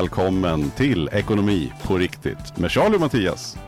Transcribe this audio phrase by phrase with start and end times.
[0.00, 3.58] Välkommen till Ekonomi på riktigt med Charlie och Mattias.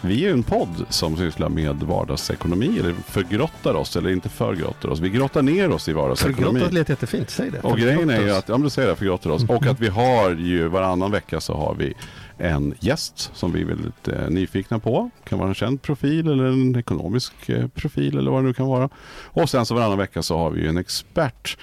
[0.00, 5.00] Vi är en podd som sysslar med vardagsekonomi, eller förgrottar oss, eller inte förgrottar oss.
[5.00, 6.44] Vi grottar ner oss i vardagsekonomi.
[6.44, 7.60] Förgrottat lät jättefint, säg det.
[7.60, 9.44] Och grejen är ju att, ja men du säger det, förgrottar oss.
[9.48, 11.94] Och att vi har ju varannan vecka så har vi
[12.38, 15.10] en gäst som vi är väldigt eh, nyfikna på.
[15.24, 18.66] kan vara en känd profil eller en ekonomisk eh, profil eller vad det nu kan
[18.66, 18.88] vara.
[19.24, 21.58] Och sen så varannan vecka så har vi ju en expert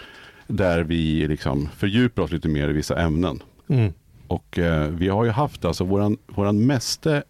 [0.48, 3.42] där vi liksom fördjupar oss lite mer i vissa ämnen.
[3.68, 3.94] Mm.
[4.28, 7.24] Och eh, vi har ju haft alltså våran, våran meste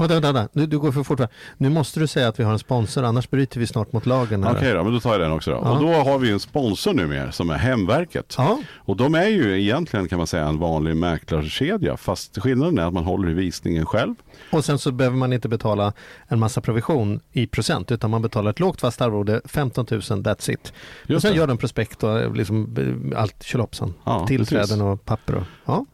[0.00, 0.50] Vänta, vänta, vänta.
[0.52, 1.20] Du, du går för fort.
[1.56, 4.46] Nu måste du säga att vi har en sponsor, annars bryter vi snart mot lagen.
[4.46, 5.56] Okej då, men då tar jag den också då.
[5.56, 5.70] Ja.
[5.70, 8.34] Och då har vi en sponsor numera som är Hemverket.
[8.38, 11.96] Ja, Och de är ju egentligen kan man säga en vanlig mäklarkedja.
[11.96, 14.14] Fast skillnaden är att man håller i visningen själv.
[14.52, 15.92] och sen så behöver man inte betala
[16.28, 20.50] en massa provision i procent, utan man betalar ett lågt fast arvode, 15 000, that's
[20.50, 20.72] it.
[21.14, 21.38] och sen det.
[21.38, 22.76] gör de prospekt och liksom
[23.12, 23.94] eh, allt tjolopsan.
[24.04, 24.82] Ja, Tillträden precis.
[24.82, 25.86] och papper och, ja.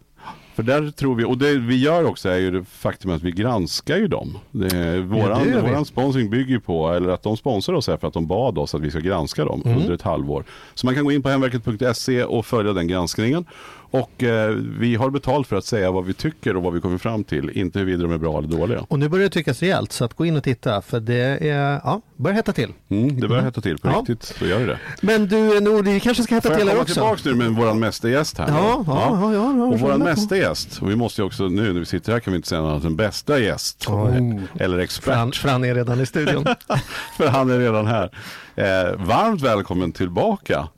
[0.57, 3.31] För där tror vi, och det vi gör också är ju det faktum att vi
[3.31, 4.39] granskar ju dem.
[4.51, 5.69] Det, våran, det gör vi.
[5.71, 8.59] våran sponsring bygger ju på, eller att de sponsrar oss är för att de bad
[8.59, 9.79] oss att vi ska granska dem Mm.
[9.79, 10.45] under ett halvår.
[10.75, 13.45] Så man kan gå in på hemverket.se och följa den granskningen.
[13.91, 16.99] Och eh, vi har betalt för att säga vad vi tycker och vad vi kommer
[16.99, 18.81] fram till, inte huruvida de är bra eller dåliga.
[18.89, 21.81] Och nu börjar det tyckas rejält, så att gå in och titta, för det är,
[21.85, 22.73] ja, börjar hetta till.
[22.89, 23.99] Mm, det börjar hetta till på Ja.
[23.99, 24.79] riktigt, så gör det det.
[25.01, 26.95] Men du, Nord, kanske ska hetta Får jag till här komma också?
[26.95, 28.49] tillbaka nu med våran mästergäst här?
[28.49, 30.05] Ja, ja, ja, ja, ja, Och jag på.
[30.05, 32.61] mästergäst, och vi måste ju också nu när vi sitter här kan vi inte säga
[32.61, 33.85] något annat än bästa gäst.
[33.89, 34.41] Oj.
[34.61, 35.05] Eller expert.
[35.15, 36.45] Fran, Fran är redan i studion.
[37.17, 38.11] För han är redan här.
[38.57, 40.69] Eh, varmt välkommen tillbaka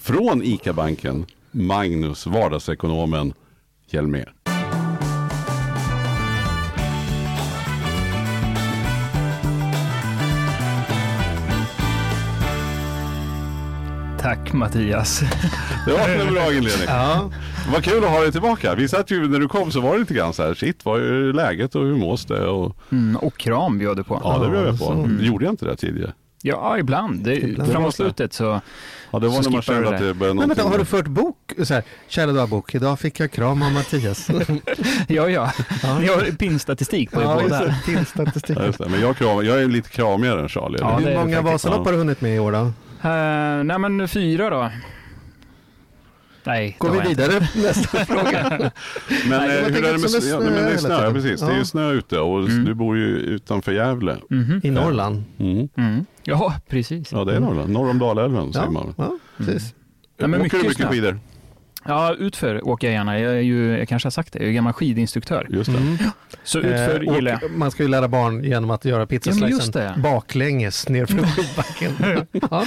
[0.00, 1.26] från ICA-banken,
[1.58, 3.32] Magnus, vardagsekonomen
[3.86, 4.34] Hjelmér.
[14.20, 15.20] Tack Mattias.
[15.86, 16.86] Det var en bra inledning.
[16.88, 17.30] ja.
[17.72, 18.74] Vad kul att ha dig tillbaka.
[18.74, 21.00] Vi satt ju, när du kom så var det lite grann så här, shit, vad
[21.00, 22.46] är läget och hur mås det?
[22.46, 24.20] Och, Mm, och kram bjöd du på.
[24.24, 24.84] ja, det blev jag på.
[24.84, 25.08] så.
[25.24, 26.12] Gjorde jag inte det tidigare?
[26.42, 27.24] Ja, ibland.
[27.24, 27.72] Det, Ibland.
[27.72, 28.60] Framåt slutet så.
[29.10, 30.14] Ja, det var Så när man kände att det.
[30.14, 30.70] började Men vänta, någonting.
[30.70, 31.52] har du fört bok?
[31.62, 34.28] Så här, kära dagbok, idag fick jag kram av Mattias.
[35.08, 35.52] Ja, ja.
[36.00, 37.64] Ni har pinstatistik på er ja, båda.
[37.64, 38.58] just det, till statistik.
[38.60, 38.88] Ja, just det.
[38.88, 40.78] Men jag, kram, jag är lite kramigare än Charlie.
[40.80, 41.42] Ja, Hur många.
[41.42, 42.58] Vasalopp har du hunnit med i år då?
[42.58, 44.70] Uh, nej, men fyra då.
[46.48, 48.48] Nej, Går det vi vidare nästa fråga?
[49.28, 50.30] Men Nej, eh, hur är det med snö?
[50.30, 51.40] Ja, men det är snöar snö, hela ja, precis.
[51.40, 52.64] Det är ju snö ute och Mm.
[52.64, 54.16] du bor ju utanför Gävle.
[54.30, 54.60] Mhm.
[54.64, 55.22] I Norrland.
[55.38, 55.68] Mm.
[55.76, 56.06] Mm.
[56.24, 57.12] Ja, precis.
[57.12, 57.70] Ja, det är Norrland.
[57.72, 58.94] Norr om Dalälven säger Ja, man.
[58.96, 59.74] ja, precis.
[60.16, 60.88] Ja, men mycket du mycket snö.
[60.90, 61.20] skidor?
[61.84, 63.20] Ja, utför åker jag gärna.
[63.20, 65.46] Jag är ju, jag kanske har sagt det, jag är gammal skidinstruktör.
[65.50, 65.78] Just det.
[65.78, 65.96] Mm.
[66.44, 67.50] Så utför Eh, gillar jag.
[67.50, 72.26] man ska ju lära barn genom att göra pizzaslicen baklänges ner för skidbacken.
[72.50, 72.64] ja.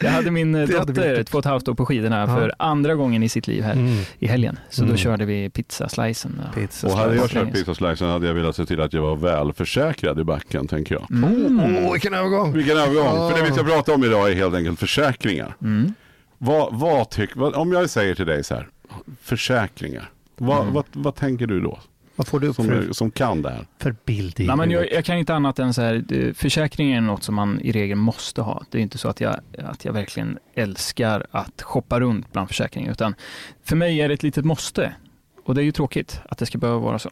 [0.00, 1.26] Jag hade min eh, Det hade dotter gjort.
[1.26, 2.26] två och ett halvt år på skidorna Ja.
[2.26, 3.96] för andra gången i sitt liv här Mm.
[4.18, 4.58] i helgen.
[4.70, 4.92] Så Mm.
[4.94, 6.40] då körde vi pizzaslicen.
[6.54, 10.20] Pizza Och hade jag kört pizzaslicen hade jag velat se till att jag var välförsäkrad
[10.20, 11.10] i backen, tänker jag.
[11.10, 11.60] Mm.
[11.86, 12.52] Åh, vilken övergång!
[12.52, 13.04] Vilken övergång!
[13.16, 13.30] Ja.
[13.30, 15.56] För det vi ska prata om idag är helt enkelt försäkringar.
[15.62, 15.94] Mm.
[16.38, 18.68] Vad, vad tyck, vad, om jag säger till dig så här,
[19.22, 20.10] försäkringar.
[20.36, 20.74] Vad, Mm.
[20.74, 21.78] vad, vad tänker du då?
[22.16, 23.66] Vad får du upp Som, för, som kan det här?
[23.78, 27.00] för bild i Nej, men jag, jag kan inte annat än så här, försäkring är
[27.00, 28.64] något som man i regel måste ha.
[28.70, 32.92] Det är inte så att jag, att jag verkligen älskar att shoppa runt bland försäkringar,
[32.92, 33.14] utan
[33.64, 34.92] för mig är det ett litet måste.
[35.44, 37.10] Och det är ju tråkigt att det ska behöva vara så.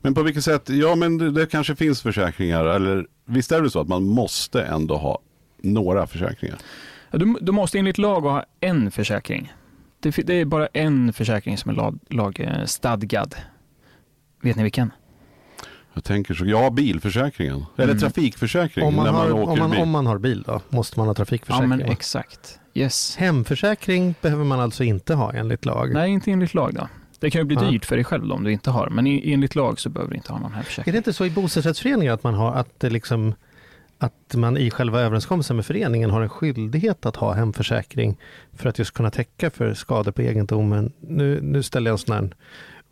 [0.00, 0.68] Men på vilket sätt?
[0.68, 2.64] Ja, men det, det kanske finns försäkringar.
[2.64, 5.18] Eller visst är det så att man måste ändå ha
[5.62, 6.58] några försäkringar?
[7.14, 9.52] Ja, Du, du måste enligt lag ha en försäkring.
[10.00, 13.34] Det, det är bara en försäkring som är lag, lagstadgad.
[14.42, 14.92] Vet ni vilken?
[15.94, 17.64] Jag tänker så, ja bilförsäkringen.
[17.76, 17.98] Eller Mm.
[18.00, 19.80] trafikförsäkring Om man, när man, har, åker om, man, bil.
[19.80, 21.68] om man har bil då, måste man ha Ja, trafikförsäkring?
[21.68, 21.86] men va?
[21.92, 22.58] exakt.
[22.74, 23.16] Yes.
[23.16, 25.92] Hemförsäkring behöver man alltså inte ha enligt lag?
[25.94, 26.88] Nej, inte enligt lag då.
[27.20, 27.70] Det kan ju bli Ja.
[27.70, 28.88] dyrt för dig själv om du inte har.
[28.90, 31.24] Men i- enligt lag så behöver du inte ha någon här Är det inte så
[31.26, 33.34] i bostadsrättsföreningar att man har att det liksom
[33.98, 38.16] att man i själva överenskommelsen med föreningen har en skyldighet att ha hemförsäkring
[38.52, 40.92] för att just kunna täcka för skador på egendomen.
[41.00, 42.30] Nu, nu ställer jag en sån här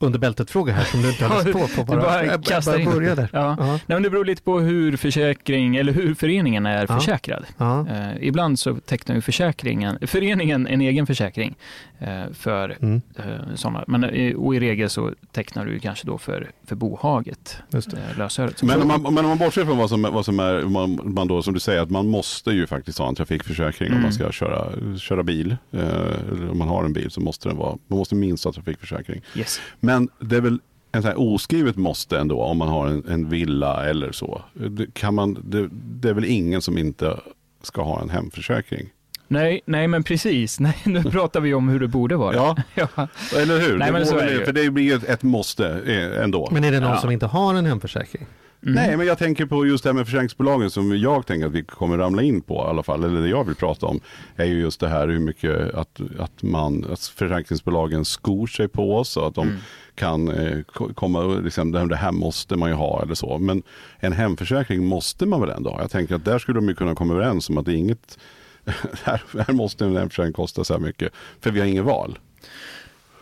[0.02, 1.84] under bältet-fråga här som du inte har läst på.
[1.84, 2.90] på Du bara Jag- jag- kastar bara in.
[2.90, 3.28] börja där.
[3.32, 3.56] Ja.
[3.58, 3.66] Ja.
[3.66, 6.94] Nej, men det beror lite på hur försäkring eller hur föreningen är Ja.
[6.98, 7.44] försäkrad.
[7.58, 7.86] Ja.
[7.88, 11.54] Eh, ibland så tecknar ju försäkringen, föreningen en egen försäkring
[11.98, 13.84] eh, för Mm, eh, sådana.
[13.86, 17.96] Men eh, och i regel så tecknar du kanske då för, för bohaget, just det.
[17.96, 18.62] eh, lösöret.
[18.62, 21.28] Men om, man, men om man bortser från vad som, vad som är, man, man
[21.28, 24.02] då som du säger, att man måste ju faktiskt ha en trafikförsäkring om Mm.
[24.02, 25.56] man ska köra, köra bil.
[25.72, 28.52] Eh, eller om man har en bil så måste den vara, man måste minst ha
[28.52, 29.20] trafikförsäkring.
[29.34, 29.60] Yes.
[29.80, 30.58] Men det är väl
[30.92, 34.42] en sån här oskrivet måste ändå om man har en, en villa eller så.
[34.54, 37.20] Det, kan man, det, det är väl ingen som inte
[37.62, 38.88] ska ha en hemförsäkring?
[39.28, 40.60] Nej, nej, men precis.
[40.60, 42.34] Nej, nu pratar vi om hur det borde vara.
[42.34, 43.08] Ja, Ja.
[43.36, 43.78] eller hur?
[43.78, 44.44] Nej, det men så är det ju.
[44.44, 46.48] För det blir ju ett, ett måste eh, ändå.
[46.52, 46.96] Men är det någon Ja.
[47.00, 48.26] som inte har en hemförsäkring?
[48.62, 48.74] Mm.
[48.74, 51.64] Nej, men jag tänker på just det här med försäkringsbolagen som jag tänker att vi
[51.64, 53.04] kommer ramla in på i alla fall.
[53.04, 54.00] Eller det jag vill prata om
[54.36, 58.96] är ju just det här hur mycket att, att, man, att försäkringsbolagen skor sig på
[58.96, 59.60] oss och att de Mm.
[59.94, 63.38] kan eh, ko- komma, liksom, det här måste man ju ha eller så.
[63.38, 63.62] Men
[63.98, 65.80] en hemförsäkring måste man väl ändå ha.
[65.80, 68.18] Jag tänker att där skulle de ju kunna komma överens om att det är inget,
[69.04, 71.12] här, här måste en hemförsäkring kosta så här mycket.
[71.40, 72.18] För vi har inget val.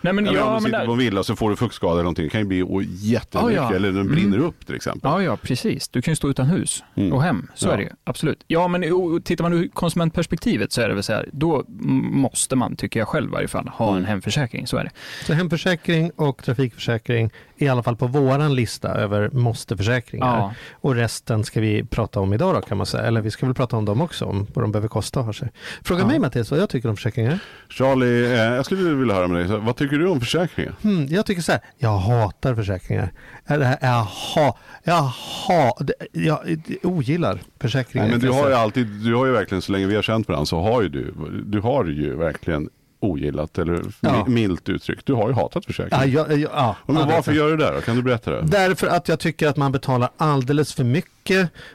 [0.02, 1.56] Nej, men, Eller om ja, du men sitter där, på en villa så får du
[1.56, 2.24] fuktskada eller någonting.
[2.24, 2.58] Det kan ju bli
[2.98, 3.56] jättemycket.
[3.56, 3.76] Ja, ja.
[3.76, 4.12] Eller den Mm.
[4.12, 5.00] brinner upp till exempel.
[5.10, 5.88] ja, ja, precis.
[5.88, 7.12] Du kan ju stå utan hus Mm.
[7.12, 7.46] och hem.
[7.54, 7.72] Så Ja.
[7.72, 7.90] är det ju.
[8.04, 8.44] Absolut.
[8.46, 8.82] Ja, men
[9.22, 11.64] tittar man ur konsumentperspektivet så är det väl så här, då
[12.12, 13.98] måste man, tycker jag själv i varje fall, ha Mm.
[13.98, 14.66] en hemförsäkring.
[14.66, 14.90] Så är det.
[15.26, 17.30] Så hemförsäkring och trafikförsäkring
[17.62, 20.26] i alla fall på våran lista över måste-försäkringar.
[20.38, 20.54] Ja.
[20.72, 23.02] Och resten ska vi prata om idag då kan man säga.
[23.02, 25.32] Eller vi ska väl prata om dem också, om vad de behöver kosta och ha
[25.32, 25.48] sig.
[25.82, 26.06] Fråga Ja.
[26.06, 27.38] mig Mattias vad jag tycker om försäkringar.
[27.68, 29.48] Charlie, eh, jag skulle vilja höra med dig.
[29.48, 30.74] Så, Vad tycker du om försäkringen?
[30.82, 33.12] Hmm, jag tycker så här, jag hatar försäkringar.
[33.46, 34.04] Är det här- Jag,
[34.34, 35.02] ha, jag,
[35.46, 36.38] ha, det- jag
[36.82, 38.06] ogillar försäkringar.
[38.06, 40.28] Nej, men du har ju alltid, du har ju verkligen, så länge vi har känt
[40.28, 41.14] varandra så har ju du,
[41.46, 42.68] du har ju verkligen
[43.00, 44.10] ogillat, eller Ja.
[44.10, 46.12] mi- milt uttryckt, du har ju hatat försäkring.
[46.12, 47.80] Ja, ja, Ja, men ja, varför gör du det då?
[47.80, 48.42] Kan du berätta det?
[48.42, 51.10] Därför att jag tycker att man betalar alldeles för mycket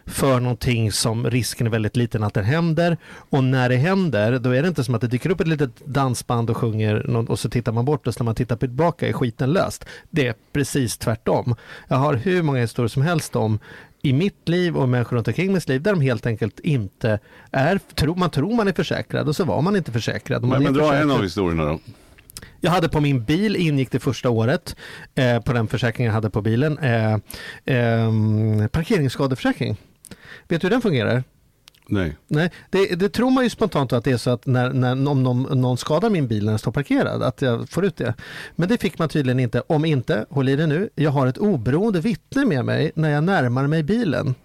[0.05, 2.97] för någonting som risken är väldigt liten att det händer.
[3.29, 5.85] Och när det händer, då är det inte som att det dyker upp ett litet
[5.85, 9.13] dansband och sjunger och så tittar man bort och så när man tittar tillbaka är
[9.13, 9.85] skiten löst.
[10.09, 11.55] Det är precis tvärtom.
[11.87, 13.59] Jag har hur många historier som helst om
[14.05, 17.19] i mitt liv och människor runt omkring mitt liv där de helt enkelt inte
[17.51, 20.41] är, tro, man tror man är försäkrad och så var man inte försäkrad.
[20.41, 21.79] Man Men, är men dra en av historierna då.
[22.61, 24.75] Jag hade på min bil, ingick det första året,
[25.15, 27.13] eh, på den försäkringen jag hade på bilen, eh,
[27.75, 29.77] eh, parkeringsskadeförsäkring.
[30.47, 31.23] Vet du hur den fungerar?
[31.87, 32.17] Nej.
[32.27, 35.23] Nej, det, det tror man ju spontant att det är så att när, när om
[35.23, 38.13] någon, någon skadar min bil när den står parkerad, att jag får ut det.
[38.55, 39.61] Men det fick man tydligen inte.
[39.67, 43.23] Om inte, håll i det nu, jag har ett oberoende vittne med mig när jag
[43.23, 44.35] närmar mig bilen.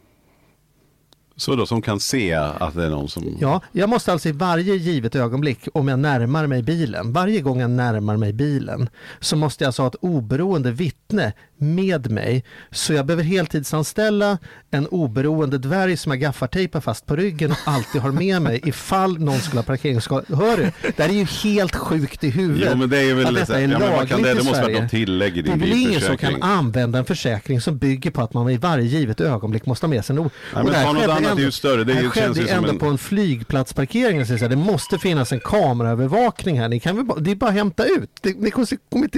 [1.41, 3.37] Så då, som kan se att det är någon som...
[3.41, 7.61] Ja, jag måste alltså i varje givet ögonblick, om jag närmar mig bilen, varje gång
[7.61, 8.89] jag närmar mig bilen,
[9.21, 12.45] så måste jag alltså ha ett oberoende vittne med mig.
[12.71, 14.39] Så jag behöver heltidsanställa
[14.71, 19.19] en oberoende dvärg som jag gaffartejpar fast på ryggen och alltid har med mig ifall
[19.19, 20.37] någon skulle ha parkeringsskada.
[20.37, 20.71] Hör du?
[20.97, 22.69] Det här är ju helt sjukt i huvudet.
[22.73, 23.35] Jo men det är ju att väl...
[23.35, 25.51] detta är ja, men man kan, lagligt det, det måste vara något tillägg i Det
[25.51, 28.57] är din väl ingen som kan använda en försäkring som bygger på att man i
[28.57, 31.23] varje givet ögonblick måste ha med sig en o- men det här ta något annat,
[31.23, 31.85] det är ju ändå- större.
[31.85, 34.27] Det ju- känns ju som ändå en- på en flygplatsparkering.
[34.27, 36.69] så Det måste finnas en kameraövervakning här.
[36.69, 38.11] Ni kan väl bara, det är bara att hämta ut.
[38.23, 38.67] Det- Ni kommer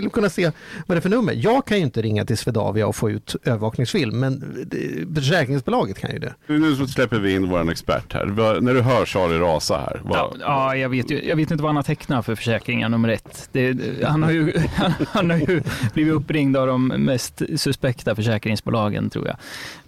[0.06, 0.50] att kunna se
[0.86, 1.32] vad det är för nummer.
[1.36, 4.66] Jag kan ju inte ringa till Swedavia och få ut övervakningsfilm, men
[5.14, 6.34] försäkringsbolaget kan ju det.
[6.46, 8.60] Nu släpper vi in vår expert här.
[8.60, 11.62] När du hör Charlie rasa här, vad, Ja, ja, jag vet, ju, jag vet inte
[11.62, 13.48] vad han har tecknat för försäkringar nummer ett.
[13.52, 14.52] Det, han, har ju,
[15.08, 15.62] han, har ju
[15.94, 19.36] blivit uppringd av de mest suspekta försäkringsbolagen tror jag.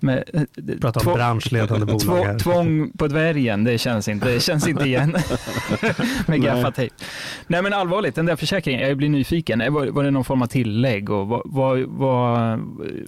[0.00, 0.42] Med, eh,
[0.80, 4.84] Prata om två- branschledande bolag två, tvång på dvärgen, det känns inte, det känns inte
[4.84, 5.16] igen.
[6.26, 6.94] Med gaffatejp.
[7.46, 9.74] Nej men allvarligt, den där försäkringen, jag blir nyfiken.
[9.74, 12.33] Var, var det någon form av tillägg och vad, vad, vad,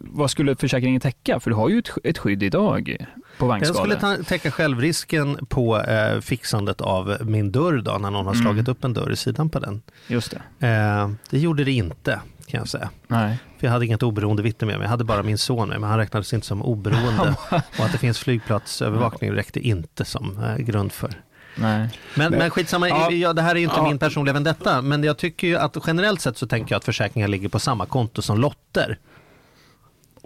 [0.03, 1.41] vad skulle försäkringen täcka?
[1.41, 2.97] För du har ju ett, ett skydd idag
[3.39, 3.81] på Jag vagnskador.
[3.81, 8.45] skulle ta, täcka självrisken på eh, fixandet av min dörr då, när någon har Mm.
[8.45, 9.83] slagit upp en dörr i sidan på den.
[10.07, 10.67] Just det.
[10.69, 12.91] Eh, det gjorde det inte, kan jag säga.
[13.07, 13.37] Nej.
[13.59, 14.85] För jag hade inget oberoende vittne med mig.
[14.85, 15.91] Jag hade bara min son med mig.
[15.91, 17.35] Han räknades inte som oberoende.
[17.79, 21.11] och att det finns flygplatsövervakning räckte inte som eh, grund för.
[21.59, 21.89] Nej.
[22.15, 23.11] Men, men skitsamma, Ja.
[23.11, 23.33] ja.
[23.33, 23.89] det här är ju inte Ja.
[23.89, 24.83] min personliga vendetta.
[24.83, 27.87] Men jag tycker ju att generellt sett så tänker jag att försäkringar ligger på samma
[27.87, 28.99] konto som lotter.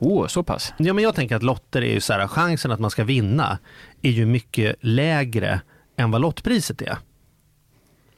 [0.02, 0.72] Åh, oh, så pass.
[0.78, 3.58] Ja, men jag tänker att lotter är ju så här, chansen att man ska vinna
[4.02, 5.60] är ju mycket lägre
[5.96, 6.96] än vad lottpriset är.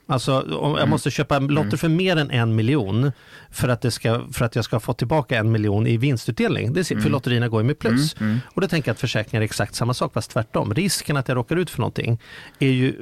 [0.07, 0.91] Alltså om jag Mm.
[0.91, 3.13] måste köpa lotter för mer än en miljon
[3.51, 6.73] för att, det ska, för att jag ska få tillbaka en miljon i vinstutdelning.
[6.73, 7.13] Det är, För Mm.
[7.13, 8.15] lotterierna går ju med plus.
[8.21, 8.41] Mm, mm.
[8.55, 10.75] Och då tänker jag att försäkringar är exakt samma sak fast tvärtom.
[10.75, 12.21] Risken att jag råkar ut för någonting
[12.59, 12.95] är ju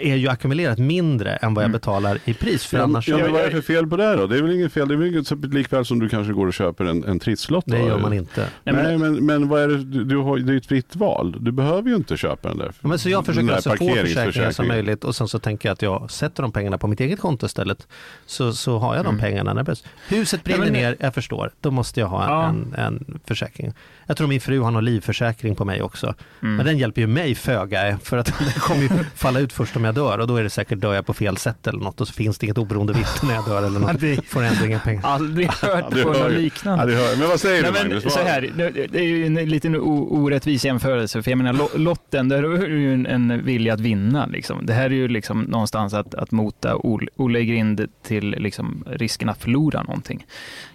[0.00, 1.72] är ju ackumulerat mindre än vad jag Mm.
[1.80, 2.66] betalar i pris.
[2.66, 4.26] För Ja, annars ja, men vad är det för fel på det då?
[4.26, 4.88] Det är väl inget fel.
[4.88, 7.64] Det är väl inget likväl som du kanske går och köper en, en trisslott.
[7.66, 8.46] det gör man inte.
[8.64, 10.04] Nej, men- Nej, men, men vad är det?
[10.04, 11.36] Du, har, det är ju ett fritt val.
[11.40, 12.72] Du behöver ju inte köpa den där.
[12.80, 15.38] Ja, Men så jag försöker där ha så få försäkringar som möjligt och sen så
[15.38, 17.86] tänker jag att jag sätter de pengarna på mitt eget konto istället.
[18.26, 19.20] Så, så har jag de Mm.
[19.20, 19.84] pengarna när det behövs.
[20.08, 21.50] Huset brinner men- ner, jag förstår.
[21.60, 22.48] Då måste jag ha Ja.
[22.48, 23.72] en, en försäkring.
[24.12, 26.14] Jag tror min fru har någon livförsäkring på mig också.
[26.42, 26.56] Mm.
[26.56, 29.84] Men den hjälper ju mig föga för att den kommer ju falla ut först om
[29.84, 32.08] jag dör och då är det säkert dör jag på fel sätt eller något och
[32.08, 34.00] så finns det inget oberoende vittne när jag dör eller något.
[34.00, 35.02] Det- Får ändå inga pengar.
[35.06, 36.94] Aldrig hört på något liknande.
[36.94, 37.16] Hör.
[37.16, 38.12] Men vad säger Nej, du men Magnus?
[38.14, 38.50] så här,
[38.90, 42.94] det är ju en liten orättvis jämförelse, för jag menar lo- lotten, där är ju
[42.94, 44.26] en, en vilja att vinna.
[44.26, 44.66] Liksom.
[44.66, 49.28] Det här är ju liksom någonstans att, att mota Ol- Olle grind till liksom risken
[49.28, 50.26] att förlora någonting.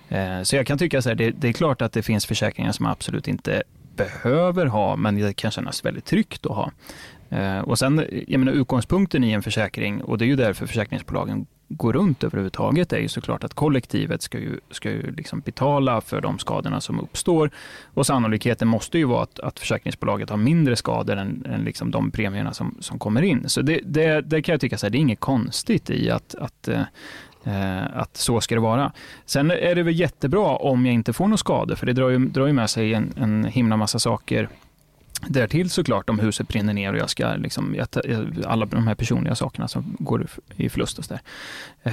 [0.09, 2.71] Eh, så jag kan tycka så här, det, det är klart att det finns försäkringar
[2.71, 3.63] som man absolut inte
[3.95, 6.71] behöver ha, men det kan kännas väldigt tryggt att ha.
[7.29, 10.65] Eh, och sen, eh, jag menar utgångspunkten i en försäkring, och det är ju därför
[10.65, 16.01] försäkringsbolagen går runt överhuvudtaget, är ju såklart att kollektivet ska ju, ska ju liksom betala
[16.01, 17.51] för de skadorna som uppstår.
[17.93, 22.11] Och sannolikheten måste ju vara att, att försäkringsbolaget har mindre skador än, än liksom de
[22.11, 23.49] premierna som, som kommer in.
[23.49, 26.35] Så det, det, det kan jag tycka, så här, det är inget konstigt i att,
[26.35, 26.69] att
[27.47, 28.91] Eh, att så ska det vara.
[29.25, 32.17] Sen är det väl jättebra om jag inte får några skador, för det drar ju,
[32.17, 34.49] drar ju med sig en, en himla massa saker
[35.27, 38.01] därtill såklart om huset brinner ner och jag ska liksom, jag ta-
[38.45, 41.21] alla de här personliga sakerna som går i- förlust och så där.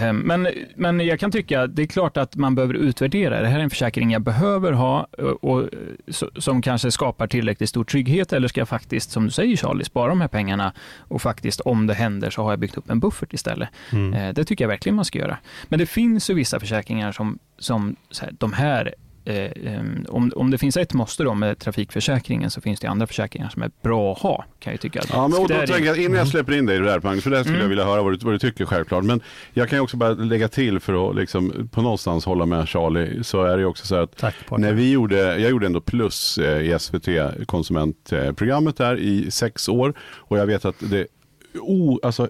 [0.09, 3.41] Eh, Men, men jag kan tycka, det är klart att man behöver utvärdera.
[3.41, 5.69] Det här är en försäkring jag behöver ha och, och,
[6.09, 9.85] så- som kanske skapar tillräckligt stor trygghet eller ska jag faktiskt, som du säger Charlie,
[9.85, 13.01] spara de här pengarna och faktiskt om det händer så har jag byggt upp en
[13.01, 13.69] buffert istället.
[13.93, 14.15] Mm.
[14.15, 15.39] Eh, Det tycker jag verkligen man ska göra.
[15.69, 20.33] Men det finns ju vissa försäkringar som, som så här, de här eh, em, om,
[20.37, 23.71] om det finns ett måste då med trafikförsäkringen så finns det andra försäkringar som är
[23.83, 25.01] bra att ha, kan jag tycka.
[25.13, 27.23] Ja, men och då tänker jag, innan jag släpper in dig i det här Magnus,
[27.25, 27.65] för det här skulle Mm.
[27.65, 29.05] jag vilja höra vad du, vad du tycker självklart.
[29.05, 29.21] Men
[29.53, 33.25] jag kan ju också bara lägga till för att liksom, på någonstans hålla med Charlie,
[33.25, 36.39] så är det också så här att Tack när vi gjorde, jag gjorde ändå plus
[36.39, 37.09] eh, i SVT
[37.47, 41.07] konsumentprogrammet där i sex år och jag vet att det
[41.61, 42.29] o, alltså,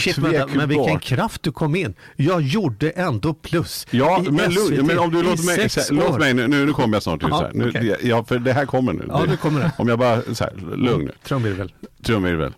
[0.00, 1.94] Shit, vänta, men vilken kraft du kom in.
[2.16, 6.18] Jag gjorde ändå plus Ja, i men, SVT men om du låter mig, här, låt
[6.18, 7.50] mig nu, nu, nu kommer jag snart till här.
[7.54, 7.96] Nu, okej.
[8.02, 9.04] Ja, för det här kommer nu.
[9.08, 9.72] Ja, Det- nu kommer det.
[9.78, 11.12] Om jag bara, så här, lugn nu.
[11.22, 11.72] Trumvirvel.
[12.02, 12.52] trumvirvel.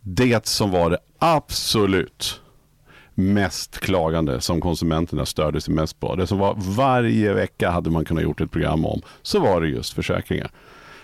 [0.00, 2.40] Det som var det absolut
[3.14, 6.14] mest klagande som konsumenterna störde sig mest på.
[6.14, 9.00] Det som var varje vecka hade man kunnat gjort ett program om.
[9.22, 10.50] Så var det just försäkringar.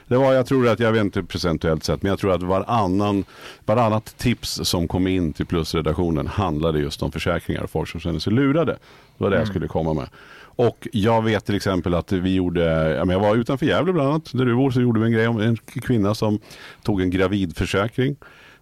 [0.09, 3.25] Det var, jag tror att, jag vet inte procentuellt sett, men jag tror att varannan,
[3.65, 8.21] varannat tips som kom in till plusredaktionen handlade just om försäkringar och folk som kände
[8.21, 8.73] sig lurade.
[8.73, 10.09] Det var det jag skulle komma med.
[10.41, 14.45] Och jag vet till exempel att vi gjorde, jag var utanför Gävle bland annat, där
[14.45, 16.39] du bor, så gjorde vi en grej om en kvinna som
[16.83, 18.17] tog en gravidförsäkring.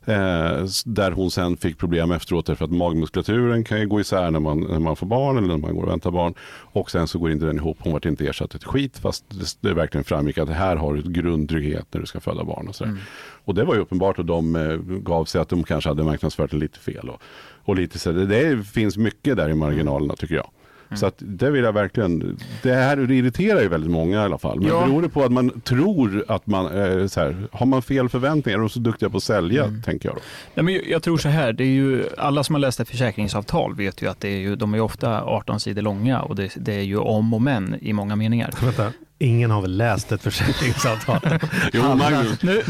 [0.09, 4.41] Eh, där hon sen fick problem efteråt därför att magmuskulaturen kan ju gå isär när
[4.41, 6.35] man, när man får barn eller när man går och väntar barn.
[6.49, 7.79] Och sen så går inte den ihop.
[7.81, 11.01] Hon vart inte ersatt ett skit fast det, det verkligen framgick att här har du
[11.01, 12.69] ett grundtrygghet när du ska föda barn.
[12.69, 12.97] Och, sådär.
[13.45, 16.51] och det var ju uppenbart och de eh, gav sig att de kanske hade marknadsfört
[16.51, 17.09] det lite fel.
[17.09, 17.23] Och,
[17.65, 20.51] och lite så, det, det finns mycket där i marginalerna tycker jag.
[20.95, 24.61] Så att det vill jag verkligen, det här irriterar ju väldigt många i alla fall.
[24.61, 24.87] Men Ja.
[24.87, 28.59] beror det på att man tror att man, eh, så här, har man fel förväntningar?
[28.59, 29.83] Är de så duktiga på att sälja, Mm.
[29.83, 30.21] tänker jag då.
[30.55, 33.75] Nej, men jag tror så här, det är ju, alla som har läst ett försäkringsavtal
[33.75, 36.75] vet ju att det är ju, de är ofta 18 sidor långa och det, det
[36.75, 38.51] är ju om och men i många meningar.
[38.63, 41.21] Vänta, ingen har väl läst ett försäkringsavtal?
[41.73, 42.43] Jo, Magnus.
[42.43, 42.63] Nu,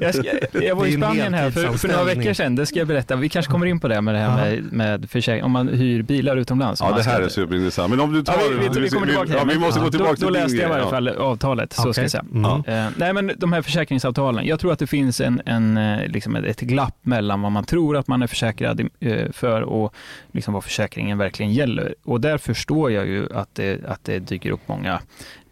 [0.00, 0.24] jag, ska,
[0.64, 3.16] jag var i Spanien här för, för några veckor sedan, det ska jag berätta.
[3.16, 6.02] Vi kanske kommer in på det med det här med, med försäkring, om man hyr
[6.02, 6.80] bilar utomlands.
[6.80, 7.90] om Ja, det ska- här är superintressant.
[7.90, 8.32] Men om du tar...
[8.34, 9.84] Ja, vi, vi, vi kommer tillbaka till ja, vi måste Ja.
[9.84, 10.90] gå tillbaka då, till då läste jag i alla ja.
[10.90, 11.92] fall avtalet, så Okej.
[11.92, 12.24] ska jag säga.
[12.34, 12.44] Mm.
[12.86, 16.36] Eh, nej, men de här försäkringsavtalen, jag tror att det finns en, en, eh, liksom
[16.36, 19.94] ett, glapp mellan vad man tror att man är försäkrad eh, för och
[20.32, 21.94] liksom vad försäkringen verkligen gäller.
[22.04, 25.00] Och där förstår jag ju att det, att det dyker upp många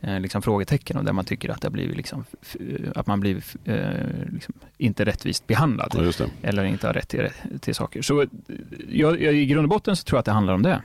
[0.03, 2.25] liksom frågetecken och där man tycker att, det blivit liksom,
[2.95, 3.77] att man blivit eh,
[4.33, 7.29] liksom inte rättvist behandlad Ja, eller inte har rätt till,
[7.61, 8.03] till saker.
[8.03, 8.29] Så eh,
[8.89, 10.83] jag, jag, i grund och botten så tror jag att det handlar om det.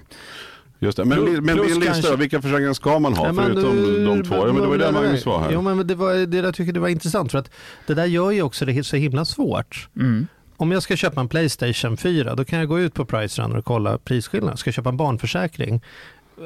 [0.79, 1.05] Just det.
[1.05, 4.05] Men, Plus- men plus lista kanske- vilka försäkringar ska man ha Nej, men förutom du-
[4.05, 4.35] de två?
[4.35, 5.51] Ja, men det var ju det Magnus var här.
[5.51, 7.51] Jo, men det, var, det där tycker jag det var intressant för att
[7.87, 9.87] det där gör ju också det så himla svårt.
[9.95, 10.27] Mm.
[10.57, 13.65] Om jag ska köpa en Playstation 4 då kan jag gå ut på Pricerunner och
[13.65, 14.57] kolla prisskillnaden.
[14.57, 15.81] Ska jag köpa en barnförsäkring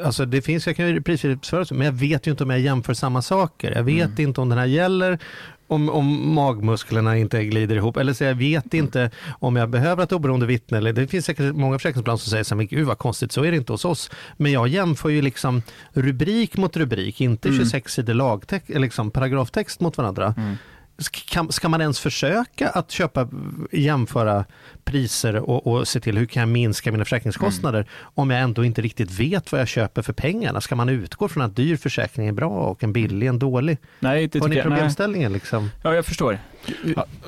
[0.04, 2.94] Alltså det finns, jag kan ju prisjämföra, men jag vet ju inte om jag jämför
[2.94, 3.72] samma saker.
[3.72, 4.28] Jag vet Mm.
[4.28, 5.20] inte om den här gäller,
[5.68, 7.98] om, om magmusklerna inte glider ihop.
[7.98, 10.78] Eller så jag vet inte om jag behöver ett oberoende vittne.
[10.78, 13.44] Eller det finns säkert många försäkringsbolag som säger så här, men gud vad konstigt, så
[13.44, 14.12] är det inte hos oss.
[14.38, 15.62] Men jag jämför ju liksom
[15.94, 17.60] rubrik mot rubrik, inte Mm.
[17.60, 20.34] 26 sidor lagtext, liksom paragraftext mot varandra.
[20.38, 20.56] Mm.
[21.02, 23.30] Ska, ska man ens försöka att köpa,
[23.72, 24.46] jämföra
[24.84, 27.88] priser och, och se till hur kan jag minska mina försäkringskostnader Mm.
[28.16, 30.62] om jag ändå inte riktigt vet vad jag köper för pengarna?
[30.62, 33.78] Ska man utgå från att dyr försäkring är bra och en billig en dålig?
[34.00, 35.70] Nej, det Har ni jag, problemställningen liksom?
[35.84, 36.40] Ja, jag förstår.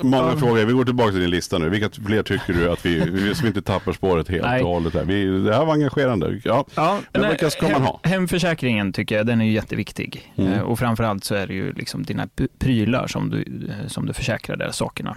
[0.00, 0.36] Många Ja.
[0.36, 0.64] frågor.
[0.64, 1.68] Vi går tillbaka till din lista nu.
[1.68, 4.62] Vilka fler tycker du att vi, vi som inte tappar spåret helt Nej.
[4.62, 4.94] och hållet?
[4.94, 5.04] Här.
[5.04, 6.40] Vi, det här var engagerande.
[6.44, 6.64] Ja.
[6.74, 8.00] Ja, Men nej, vilka ska man hem, ha?
[8.02, 10.32] Hemförsäkringen tycker jag, den är ju jätteviktig.
[10.36, 10.52] Mm.
[10.52, 14.12] Eh, och framförallt så är det ju liksom dina prylar som du, eh, som du
[14.12, 15.16] försäkrar, där sakerna.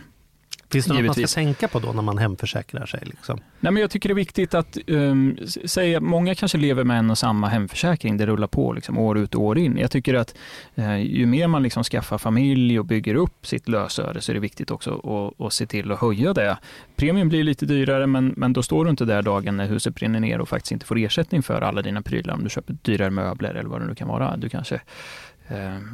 [0.72, 1.32] Finns det något man Givetvis.
[1.32, 3.00] ska tänka på då när man hemförsäkrar sig?
[3.04, 3.40] Liksom?
[3.60, 7.10] Nej, men jag tycker det är viktigt att um, säga, många kanske lever med en
[7.10, 9.78] och samma hemförsäkring, det rullar på liksom, år ut och år in.
[9.78, 10.36] Jag tycker att
[10.76, 14.40] eh, ju mer man liksom skaffar familj och bygger upp sitt lösöre så är det
[14.40, 14.94] viktigt också
[15.40, 16.58] att, att se till att höja det.
[16.96, 20.20] Premien blir lite dyrare men, men då står du inte där dagen när huset brinner
[20.20, 23.56] ner och faktiskt inte får ersättning för alla dina prylar om du köper dyrare möbler
[23.56, 24.38] eller vad det nu kan vara.
[24.38, 24.82] Du kanske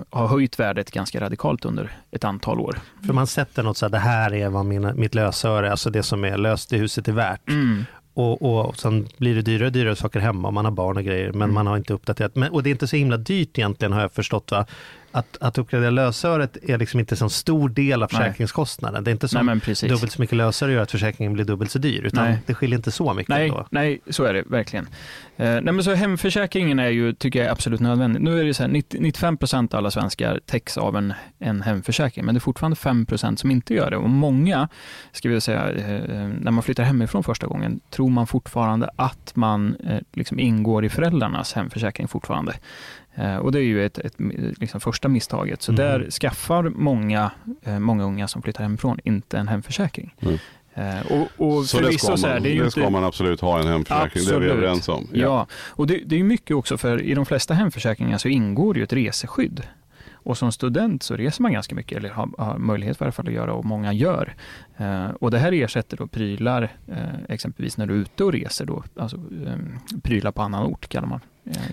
[0.10, 2.80] har höjt värdet ganska radikalt under ett antal år.
[3.06, 6.04] För man sätter något så här, det här är vad mina, mitt lösöre, alltså det
[6.04, 7.50] som är löst i huset är värt.
[7.50, 7.86] Mm.
[8.16, 11.32] Och, och sen blir det dyrare och dyrare saker hemma man har barn och grejer,
[11.32, 11.54] men Mm.
[11.54, 12.36] man har inte uppdaterat.
[12.36, 14.52] Men, och det är inte så himla dyrt egentligen har jag förstått.
[14.52, 14.66] Va?
[15.16, 18.22] Att, att uppgradera lösöret är liksom inte så stor del av Nej.
[18.22, 19.04] försäkringskostnaden.
[19.04, 19.90] Det är inte Nej, som men precis.
[19.90, 22.38] dubbelt så mycket lösöre gör att försäkringen blir dubbelt så dyr, utan Nej.
[22.46, 23.30] det skiljer inte så mycket.
[23.30, 23.68] Nej, Då.
[23.70, 24.88] nej, så är det verkligen.
[25.38, 28.22] Eh, nej, men så hemförsäkringen är ju, tycker jag är absolut nödvändig.
[28.22, 31.62] Nu är det så här, 90, 95 procent av alla svenskar täcks av en, en
[31.62, 33.98] hemförsäkring, men det är fortfarande 5 procent som inte gör det.
[33.98, 34.70] Och många,
[35.12, 39.76] ska vi säga, eh, när man flyttar hemifrån första gången, tror man fortfarande att man
[39.76, 42.54] eh, liksom ingår i föräldrarnas hemförsäkring fortfarande.
[43.16, 44.14] Eh, och det är ju ett, ett
[44.60, 45.62] liksom första misstaget.
[45.62, 45.84] Så Mm.
[45.84, 47.32] där skaffar många,
[47.64, 50.16] eh, många unga som flyttar hemifrån inte en hemförsäkring.
[50.22, 50.38] Mm.
[50.74, 51.28] Eh, och,
[51.58, 52.92] och Så det ska, så man, är det det ska inte...
[52.92, 54.26] man absolut ha en hemförsäkring.
[54.26, 54.52] Det är vi Absolut.
[54.64, 55.08] överens om.
[55.14, 58.80] Ja, och det, det är mycket också för i de flesta hemförsäkringar så ingår det
[58.80, 59.62] ju ett reseskydd.
[60.26, 63.28] Och som student så reser man ganska mycket, eller har, har möjlighet i alla fall
[63.28, 64.34] att göra, och många gör.
[64.78, 66.98] Eh, och det här ersätter då prylar, eh,
[67.30, 71.08] exempelvis när du är ute och reser då, alltså eh, prylar på annan ort kallar
[71.08, 71.20] man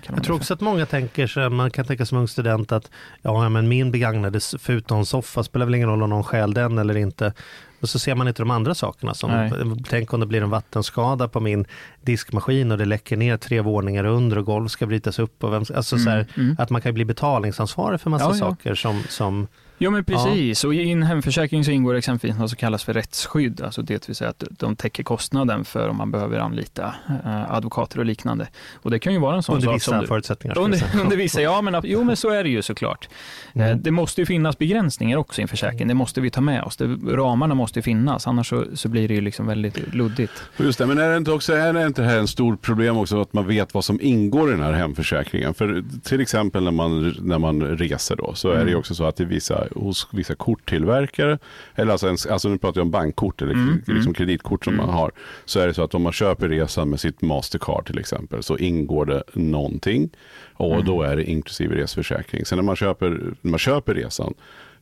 [0.07, 2.89] Jag tror också att många tänker sig, man kan tänka som ung student att
[3.21, 7.33] ja, men min begagnade futon-soffa spelar väl ingen roll om någon stjäl den eller inte.
[7.81, 9.13] Och så ser man inte de andra sakerna.
[9.13, 9.51] Som, Nej.
[9.89, 11.65] tänk om det blir en vattenskada på min
[12.01, 15.43] diskmaskin och det läcker ner tre våningar under och golv ska brytas upp.
[15.43, 16.55] Och vem, alltså så här, Mm, mm.
[16.59, 18.37] Att man kan bli betalningsansvarig för massa Ja, ja.
[18.37, 19.47] saker som, som
[19.83, 23.61] Ja men precis, och i en hemförsäkring så ingår exempelvis något som kallas för rättsskydd,
[23.61, 27.99] alltså det vill säga att de täcker kostnaden för om man behöver anlita eh, advokater
[27.99, 28.47] och liknande.
[28.75, 30.57] Och det kan ju vara en sån under sak vissa som du, förutsättningar.
[30.57, 33.09] Under, under vissa, ja men, jo, men så är det ju såklart.
[33.53, 33.81] Eh, Mm.
[33.81, 35.87] Det måste ju finnas begränsningar också i en försäkring.
[35.87, 36.77] Det måste vi ta med oss.
[36.77, 40.31] Det, ramarna måste ju finnas, annars så, så blir det ju liksom väldigt luddigt.
[40.57, 43.21] Just det, men är det inte också är det inte här en stor problem också
[43.21, 45.53] att man vet vad som ingår i den här hemförsäkringen?
[45.53, 48.79] För till exempel när man, när man reser då så är det ju Mm.
[48.79, 51.37] också så att det är vissa, hos vissa korttillverkare,
[51.75, 54.13] eller alltså, en, alltså nu pratar jag om bankkort eller Mm, liksom mm.
[54.13, 54.85] kreditkort som Mm.
[54.85, 55.11] man har,
[55.45, 58.57] så är det så att om man köper resan med sitt Mastercard till exempel så
[58.57, 60.09] ingår det någonting
[60.53, 60.85] och Mm.
[60.85, 62.45] då är det inklusive reseförsäkring.
[62.45, 63.09] Sen när man köper,
[63.41, 64.33] när man köper resan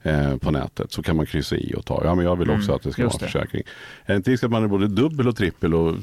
[0.03, 2.63] eh, på nätet så kan man kryssa i och ta, ja men jag vill också
[2.63, 3.63] Mm, att det ska vara försäkring.
[4.05, 5.95] Är det inte risk att man är både dubbel och trippel och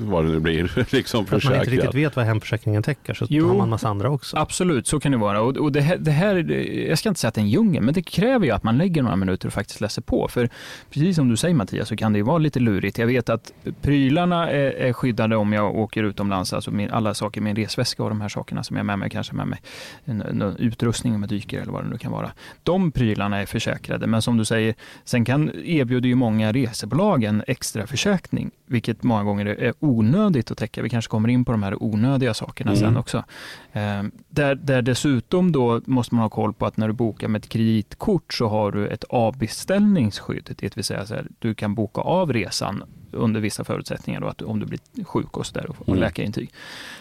[0.00, 3.26] vad det nu blir, liksom För att man inte riktigt vet vad hemförsäkringen täcker så
[3.28, 3.48] Jo.
[3.48, 4.36] har man massa andra också.
[4.36, 5.40] Absolut, så kan det vara.
[5.42, 6.50] Och, och det, här, det här,
[6.88, 8.78] jag ska inte säga att det är en djungel, men det kräver ju att man
[8.78, 10.28] lägger några minuter och faktiskt läser på.
[10.28, 10.48] För
[10.90, 12.98] precis som du säger Mattias, så kan det ju vara lite lurigt.
[12.98, 17.40] Jag vet att prylarna är, är skyddade om jag åker utomlands, alltså min, alla saker,
[17.40, 19.58] min resväska och de här sakerna som jag har med mig, kanske med mig
[20.04, 22.32] en, en utrustning om jag dyker eller vad det nu kan vara.
[22.62, 27.42] De prylarna är försäkrade, men som du säger, sen kan erbjuder ju många resebolag en
[27.46, 30.82] extra försäkring, vilket många gånger är är onödigt att täcka.
[30.82, 32.80] Vi kanske kommer in på de här onödiga sakerna Mm.
[32.80, 33.24] sen också.
[33.72, 37.38] Eh, där, där dessutom då måste man ha koll på att när du bokar med
[37.38, 42.00] ett kreditkort så har du ett avbeställningsskydd, det vill säga så här, du kan boka
[42.00, 45.88] av resan under vissa förutsättningar, då, att om du blir sjuk och, så där, och
[45.88, 46.00] Mm.
[46.00, 46.50] läkarintyg.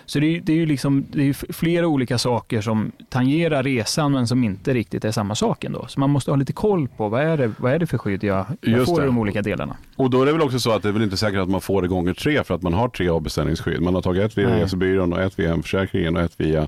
[0.06, 4.12] Så det är, det är ju liksom, det är flera olika saker som tangerar resan
[4.12, 5.86] men som inte riktigt är samma sak ändå.
[5.88, 8.24] Så man måste ha lite koll på vad är det, vad är det för skydd
[8.24, 9.04] jag, jag får det.
[9.04, 9.78] i de olika delarna.
[9.95, 11.62] Och då är det väl också så att det är väl inte säkert att man
[11.62, 13.82] får det gånger tre för att man har tre avbeställningsskydd.
[13.82, 16.67] Man har tagit ett via resebyrån och ett via hemförsäkringen och ett via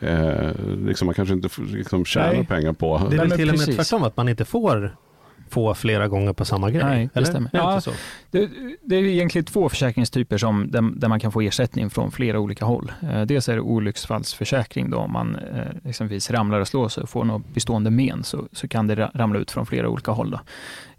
[0.00, 0.50] Eh,
[0.86, 2.46] liksom man kanske inte liksom tjänar Nej.
[2.46, 3.02] pengar på.
[3.10, 4.96] Det är väl till och med tvärtom att man inte får
[5.52, 6.84] få flera gånger på samma grej?
[6.84, 7.26] Nej, det eller?
[7.28, 7.50] stämmer.
[7.52, 7.80] Ja.
[8.30, 8.50] Det,
[8.82, 12.64] det är egentligen två försäkringstyper som, där, där man kan få ersättning från flera olika
[12.64, 12.92] håll.
[13.02, 17.08] Eh, dels är det olycksfallsförsäkring då, om man eh, exempelvis ramlar och slår sig och
[17.10, 20.30] får något bestående men så, så kan det ra- ramla ut från flera olika håll.
[20.30, 20.40] Då.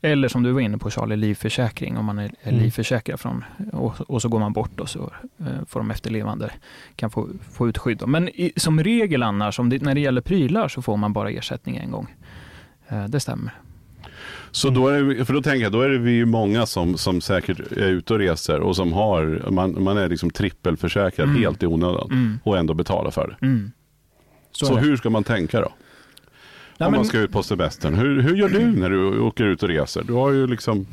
[0.02, 1.98] Eller som du var inne på Charlie, livförsäkring.
[1.98, 2.64] Om man är, är Mm.
[2.64, 6.52] livförsäkrad från, och, och så går man bort och så eh, får de efterlevande
[6.96, 7.98] kan få, få ut skydd.
[7.98, 8.08] Då.
[8.08, 11.30] Men i, som regel annars, om det, när det gäller prylar så får man bara
[11.30, 12.08] ersättning en gång.
[12.88, 13.54] Eh, det stämmer.
[14.56, 17.22] Så då är det, för då tänker jag, då är det vi många som, som
[17.22, 21.42] säkert är ute och reser och som har, man, man är liksom trippelförsäkrad Mm.
[21.42, 22.40] helt i onödan Mm.
[22.44, 23.46] och ändå betalar för det.
[23.46, 23.72] Mm.
[24.52, 24.82] Så, det.
[24.82, 25.72] hur ska man tänka då?
[26.78, 27.94] Nej, om man men- ska ut på semestern.
[27.94, 30.04] Hur, hur gör du när du åker ut och reser?
[30.04, 30.86] Du har ju liksom,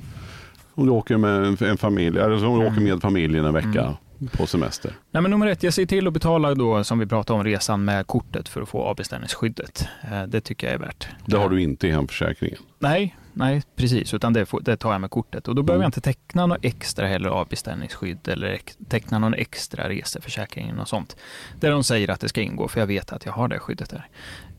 [0.75, 2.73] om du åker med en, familj, eller om du Mm.
[2.73, 3.97] åker med familjen en vecka
[4.33, 4.93] på semester.
[5.11, 7.85] Nej, men nummer ett, jag ser till att betala då, som vi pratade om, resan
[7.85, 9.89] med kortet för att få avbeställningsskyddet.
[10.13, 11.09] Eh, Det tycker jag är värt.
[11.27, 12.59] Det har du inte i hemförsäkringen.
[12.79, 15.49] Nej, nej precis, utan det, får, det tar jag med kortet.
[15.49, 15.85] Och då behöver Mm.
[15.85, 21.17] jag inte teckna något extra heller avbeställningsskydd eller teckna någon extra reseförsäkring och sånt.
[21.61, 23.91] Där de säger att det ska ingå, för jag vet att jag har det skyddet
[23.91, 24.09] där.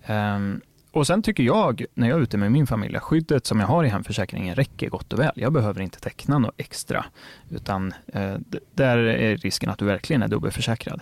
[0.06, 0.62] Ehm,
[0.94, 3.68] och sen tycker jag, när jag är ute med min familj, att skyddet som jag
[3.68, 5.32] har i hemförsäkringen räcker gott och väl.
[5.36, 7.06] Jag behöver inte teckna något extra,
[7.50, 8.36] utan eh,
[8.76, 11.02] där är risken att du verkligen är dubbelförsäkrad.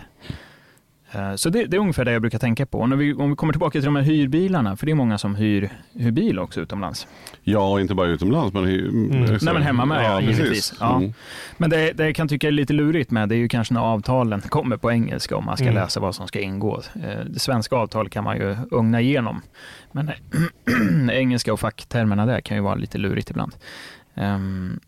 [1.12, 2.86] Eh, Så det, det är ungefär det jag brukar tänka på.
[2.86, 5.34] När vi, om vi kommer tillbaka till de här hyrbilarna, för det är många som
[5.34, 7.06] hyr, hyr bil också utomlands.
[7.42, 8.54] Ja, inte bara utomlands.
[8.54, 9.24] Men, mm.
[9.42, 10.74] Nej, men hemma med, ja, givetvis.
[10.80, 10.96] Ja.
[10.96, 11.12] Mm.
[11.58, 13.80] Men det, det jag kan tycka är lite lurigt med, det är ju kanske när
[13.80, 15.74] avtalen kommer på engelska och man ska Mm.
[15.82, 16.82] läsa vad som ska ingå.
[16.94, 19.42] Eh, Det svenska avtal kan man ju ugna igenom,
[19.92, 20.10] men
[21.10, 23.52] engelska och facktermerna där kan ju vara lite lurigt ibland.
[24.14, 24.80] Ehm,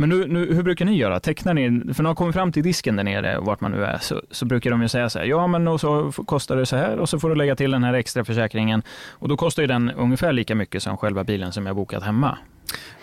[0.00, 1.20] men nu, nu, hur brukar ni göra?
[1.20, 3.98] Tecknar ni, för när de kommer fram till disken där nere, vart man nu är,
[3.98, 6.76] så, så brukar de ju säga så här, ja men och så kostar det så
[6.76, 9.66] här och så får du lägga till den här extra försäkringen och då kostar ju
[9.66, 12.38] den ungefär lika mycket som själva bilen som jag bokat hemma.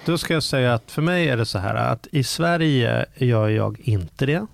[0.06, 3.50] Då ska jag säga att för mig är det så här att i Sverige gör
[3.50, 4.48] jag inte det.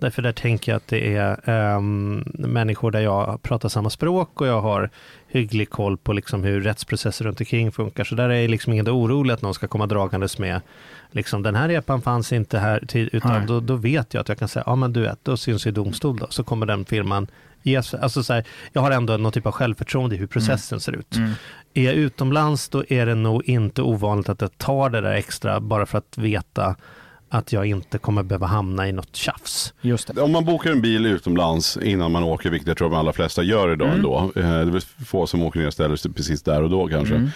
[0.00, 4.46] Därför där tänker jag att det är um, människor där jag pratar samma språk och
[4.46, 4.90] jag har
[5.28, 8.04] hygglig koll på liksom hur rättsprocesser runt omkring funkar.
[8.04, 10.60] Så där är jag liksom inte orolig att någon ska komma dragandes med
[11.10, 14.38] liksom den här repan fanns inte här, till, utan då, då vet jag att jag
[14.38, 17.26] kan säga, ja men du vet, då syns i domstol då, så kommer den firman
[17.62, 20.92] ges, alltså så här, jag har ändå någon typ av självförtroende i hur processen ser
[20.92, 21.16] ut.
[21.16, 21.32] Mm.
[21.74, 25.60] Är jag utomlands då är det nog inte ovanligt att jag tar det där extra
[25.60, 26.76] bara för att veta
[27.32, 29.74] att jag inte kommer behöva hamna i något tjafs.
[29.80, 30.22] Just det.
[30.22, 33.42] Om man bokar en bil utomlands innan man åker, vilket jag tror de allra flesta
[33.42, 33.96] gör idag Mm.
[33.98, 34.32] ändå.
[34.36, 37.14] eh, Det är få som åker ner och ställer sig precis där och då kanske.
[37.14, 37.30] Mm.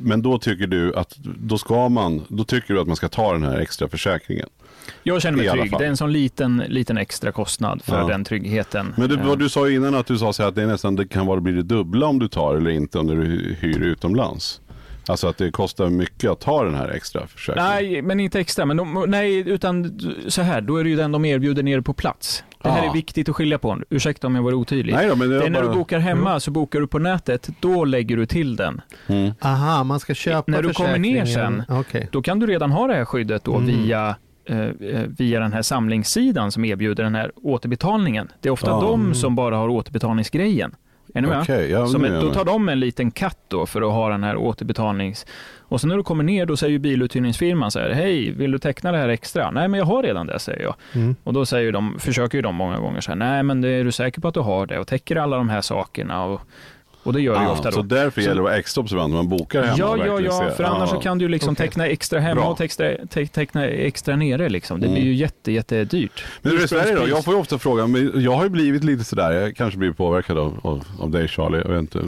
[0.00, 3.32] Men då tycker du att då ska man, då tycker du att man ska ta
[3.32, 4.48] den här extra försäkringen.
[5.02, 5.72] Jag känner mig trygg.
[5.78, 8.06] Det är en sån liten, liten extra kostnad för Ja.
[8.06, 8.94] den tryggheten.
[8.96, 10.66] Men du, Eh, vad du sa innan att du sa så här att det är
[10.66, 13.14] nästan, det kan vara bli det dubbla om du tar eller inte om du
[13.60, 14.60] hyr utomlands.
[15.08, 17.70] Alltså att det kostar mycket att ta den här extra försäkringen.
[17.70, 18.64] Nej, men inte extra.
[18.64, 21.92] Men de, nej, utan så här, då är det ju den de erbjuder nere på
[21.92, 22.44] plats.
[22.62, 22.90] Det här Ja.
[22.90, 23.78] är viktigt att skilja på.
[23.90, 24.94] Ursäkta om jag var otydlig.
[24.94, 25.68] Nej då, men det det är är när bara...
[25.72, 28.80] du bokar hemma så bokar du på nätet, då lägger du till den.
[29.06, 29.32] Mm.
[29.40, 32.08] Aha, man ska köpa När du kommer ner sen, Okej.
[32.12, 33.66] Då kan du redan ha det här skyddet då Mm.
[33.66, 34.16] via,
[34.48, 34.70] eh, eh,
[35.18, 38.28] via den här samlingssidan som erbjuder den här återbetalningen.
[38.40, 38.80] Det är ofta Ja.
[38.80, 40.74] de som bara har återbetalningsgrejen.
[41.16, 41.40] Är ni med?
[41.40, 44.24] Okej, ja, Som ett, då tar de en liten katt då för att ha den
[44.24, 45.26] här återbetalnings...
[45.68, 48.92] Och sen när du kommer ner då säger biluthyrningsfirman så här, hej, vill du teckna
[48.92, 49.50] det här extra?
[49.50, 50.74] Nej, men jag har redan det, säger jag.
[50.92, 51.16] Mm.
[51.24, 53.84] Och då säger de, försöker ju de många gånger så här, nej, men det, är
[53.84, 56.24] du säker på att du har det och täcker alla de här sakerna?
[56.24, 56.40] Och,
[57.04, 57.94] och det gör det ju Ah, ofta så då.
[57.94, 59.76] därför gäller det att vara extra observant när man bokar hemma.
[59.78, 60.94] Ja, ja, ja, för annars Ah.
[60.94, 61.66] så kan du ju liksom Okej.
[61.66, 62.50] teckna extra hemma Bra.
[62.50, 64.80] och teckna, te, teckna extra nere liksom.
[64.80, 64.94] Det Mm.
[65.00, 66.24] blir ju jätte, jätte dyrt.
[66.42, 67.08] Men hur är Sverige då?
[67.08, 69.92] Jag får ju ofta frågan, men jag har ju blivit lite sådär, jag kanske blir
[69.92, 72.04] påverkad av, av, av dig Charlie, jag vet inte.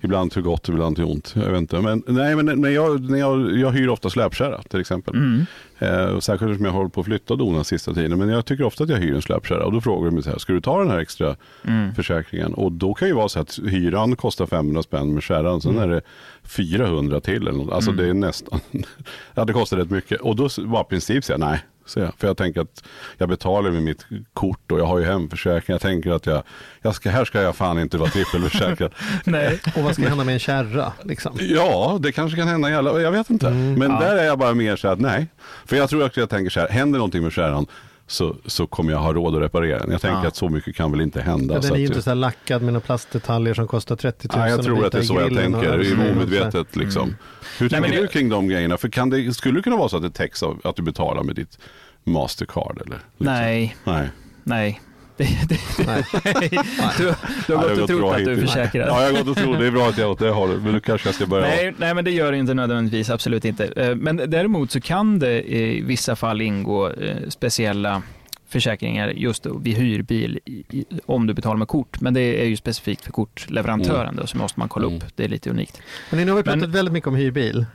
[0.00, 1.32] Ibland till gott, ibland till ont.
[1.36, 1.80] Jag vet inte.
[1.80, 5.14] Men, nej, men när jag, när jag, jag hyr ofta släpkärra till exempel.
[5.14, 5.46] Mm.
[5.78, 8.18] Eh, särskilt som jag håller på att flytta och dona sista tiden.
[8.18, 10.30] Men jag tycker ofta att jag hyr en släpkärra och då frågar de mig så
[10.30, 11.36] här, ska du ta den här extra
[11.66, 11.94] Mm.
[11.94, 12.54] försäkringen?
[12.54, 15.88] Och då kan ju vara så att hyran kostar 500 spänn med kärran, sen är
[15.88, 16.00] det
[16.44, 17.72] 400 till eller något.
[17.72, 18.04] Alltså Mm.
[18.04, 18.60] det är nästan,
[19.34, 20.20] ja det kostar rätt mycket.
[20.20, 21.60] Och då var princip säger jag nej.
[21.96, 22.12] Jag.
[22.18, 22.84] För jag tänker att
[23.16, 25.74] jag betalar med mitt kort och jag har ju hemförsäkring.
[25.74, 26.42] Jag tänker att jag,
[26.82, 28.94] jag ska, här ska jag fan inte vara trippelförsäkrad.
[29.24, 29.58] Nej.
[29.76, 30.92] Och vad ska hända med en kärra?
[31.04, 31.36] Liksom?
[31.40, 33.50] Ja, det kanske kan hända i alla, jag vet inte.
[33.50, 34.00] Men Ja.
[34.00, 35.26] där är jag bara mer så att nej.
[35.66, 37.66] För jag tror att jag tänker så här, händer någonting med kärran
[38.10, 39.90] så, så kommer jag ha råd att reparera den.
[39.90, 40.28] Jag tänker Ja.
[40.28, 41.54] att så mycket kan väl inte hända.
[41.54, 44.38] Ja, den är ju inte så här lackad med några plastdetaljer som kostar 30 000.
[44.38, 47.02] Nej, jag tror att det är så jag tänker, omedvetet liksom.
[47.02, 47.14] Mm.
[47.58, 48.76] Hur Nej, tänker det- du kring de grejerna?
[48.76, 51.22] För kan det, skulle det kunna vara så att det täcks av att du betalar
[51.22, 51.58] med ditt
[52.04, 52.96] Mastercard eller?
[52.96, 53.04] liksom?
[53.18, 54.08] Nej, Nej.
[54.44, 54.80] nej.
[55.18, 56.04] Det, det, Nej.
[56.24, 56.50] nej.
[56.98, 57.14] Du,
[57.46, 58.52] du har det gått och trott att du är hittills.
[58.52, 58.88] försäkrad.
[58.88, 59.58] Ja, jag har gått och trott.
[59.58, 60.62] Det är bra att jag åt det hållet.
[60.62, 61.46] Men nu kanske jag ska börja.
[61.46, 63.66] Nej, nej, men det gör det inte nödvändigtvis, absolut inte.
[63.66, 68.02] Eh, Men däremot så kan det i vissa fall ingå eh, speciella
[68.48, 72.00] försäkringar just då vid hyrbil i, om du betalar med kort.
[72.00, 74.96] Men det är ju specifikt för kortleverantören då, så måste man kolla Mm.
[74.98, 75.04] upp.
[75.16, 75.80] Det är lite unikt.
[76.10, 77.66] Men nu har vi pratat Men- väldigt mycket om hyrbil.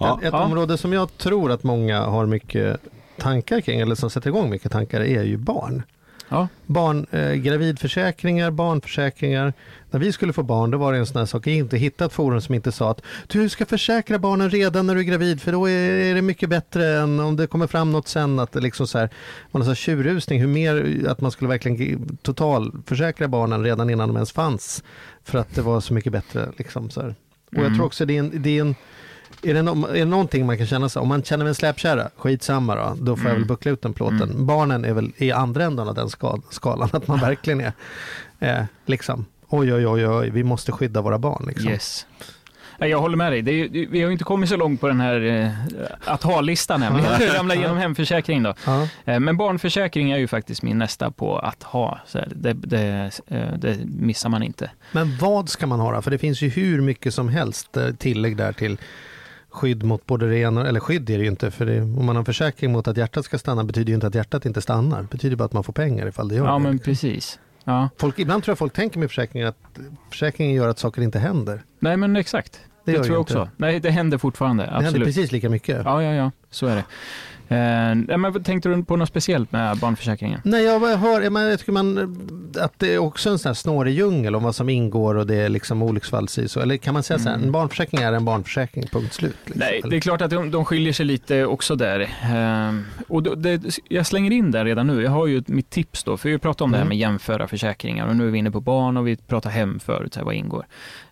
[0.00, 0.20] Ja.
[0.22, 0.40] Ett Ja.
[0.44, 2.80] område som jag tror att många har mycket
[3.18, 5.82] tankar kring, eller som sätter igång mycket tankar, är ju barn.
[6.30, 6.48] Ja.
[6.66, 9.52] Barn, eh, gravidförsäkringar, barnförsäkringar.
[9.90, 11.46] När vi skulle få barn, då var det en sån här sak.
[11.46, 14.94] Jag inte hittat ett forum som inte sa att du ska försäkra barnen redan när
[14.94, 17.92] du är gravid, för då är, är det mycket bättre än om det kommer fram
[17.92, 18.38] något sen.
[18.38, 19.10] Att det liksom så här,
[19.50, 24.08] man har så här tjurrusning, hur mer, att man skulle verkligen totalförsäkra barnen redan innan
[24.08, 24.84] de ens fanns.
[25.24, 26.48] För att det var så mycket bättre.
[26.56, 27.14] Liksom, så här.
[27.46, 27.74] Och jag Mm.
[27.74, 28.74] tror också det är en, det är en
[29.42, 32.10] är det, no- är det någonting man kan känna så, om man känner en släpkärra,
[32.16, 33.40] skitsamma då, då får jag Mm.
[33.42, 34.22] väl buckla ut den plåten.
[34.22, 34.46] Mm.
[34.46, 37.72] Barnen är väl i andra änden av den ska, skalan, att man verkligen är
[38.40, 41.44] eh, liksom, oj oj oj oj, vi måste skydda våra barn.
[41.48, 41.70] Liksom.
[41.70, 42.06] Yes.
[42.82, 43.60] Jag håller med dig.
[43.60, 45.50] Är, vi har inte kommit så långt på den här eh,
[46.04, 46.96] att ha-listan än.
[46.96, 48.54] Vi har ramlat igenom hemförsäkring då.
[48.66, 48.88] Ja.
[49.04, 52.00] Eh, men barnförsäkring är ju faktiskt min nästa på att ha.
[52.06, 54.70] Så det, det, eh, det missar man inte.
[54.92, 56.02] Men vad ska man ha då?
[56.02, 58.78] För det finns ju hur mycket som helst eh, tillägg där till
[59.50, 62.16] skydd mot både det ena, eller skydd är det ju inte, för det, om man
[62.16, 65.02] har en försäkring mot att hjärtat ska stanna betyder ju inte att hjärtat inte stannar.
[65.02, 66.58] Det betyder bara att man får pengar ifall det gör Ja, det.
[66.58, 67.38] men precis.
[67.64, 67.88] Ja.
[67.98, 69.56] Folk, ibland tror jag folk tänker med försäkringen att
[70.10, 71.62] försäkringen gör att saker inte händer.
[71.78, 72.60] Nej, men exakt.
[72.84, 73.38] Det, gör tror jag inte.
[73.38, 73.50] också.
[73.56, 74.62] Nej, det händer fortfarande.
[74.64, 75.06] Det händer Absolut.
[75.06, 75.80] precis lika mycket.
[75.84, 76.30] Ja, ja, ja.
[76.50, 76.84] Så är det.
[77.50, 80.40] Eh, men tänkte du på något speciellt med barnförsäkringen?
[80.44, 82.16] Nej, jag hör jag, men jag tycker man,
[82.60, 85.34] att det är också en sån här snårig djungel om vad som ingår och det
[85.34, 87.46] är liksom olycksfalls eller kan man säga så här, Mm.
[87.46, 89.36] en barnförsäkring är en barnförsäkring, punkt slut.
[89.44, 89.60] Liksom.
[89.60, 92.08] Nej, Eller- det är klart att de, de skiljer sig lite också där.
[92.22, 95.02] Ehm, och då, det, jag slänger in där redan nu.
[95.02, 96.88] Jag har ju mitt tips då, för vi pratar om det här Mm.
[96.88, 100.14] med jämföra försäkringar och nu är vi inne på barn och vi pratar hem förut,
[100.14, 100.66] så här, vad ingår.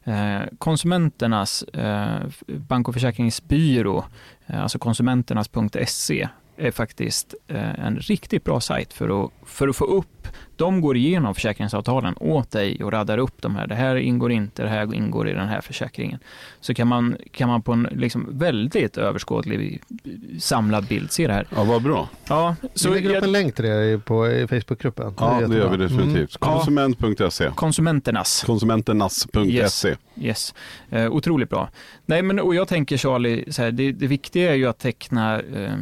[0.08, 4.04] Eh, konsumenternas eh, bank och försäkringsbyrå,
[4.46, 10.28] eh, alltså konsumenternas.se, är faktiskt en riktigt bra sajt för att, för att få upp,
[10.58, 13.66] de går igenom försäkringsavtalen åt dig och raddar upp de här.
[13.66, 16.18] Det här ingår inte, det här ingår i den här försäkringen.
[16.60, 19.82] Så kan man, kan man på en liksom väldigt överskådlig
[20.38, 21.46] samlad bild se det här.
[21.56, 22.08] Ja, vad bra.
[22.28, 25.14] Ja, Så vi lägger upp en länk till det på Facebookgruppen.
[25.18, 25.58] Ja, det jättebra.
[25.58, 26.36] gör vi definitivt.
[26.40, 26.46] Ja.
[26.46, 27.50] Konsument.se.
[27.54, 28.44] konsumenternas.
[28.46, 29.96] Konsumenternas.se.
[30.20, 30.54] Yes,
[30.90, 31.68] eh, otroligt bra.
[32.06, 35.40] Nej, men och jag tänker Charlie, så här, det, det viktiga är ju att teckna,
[35.40, 35.72] eh,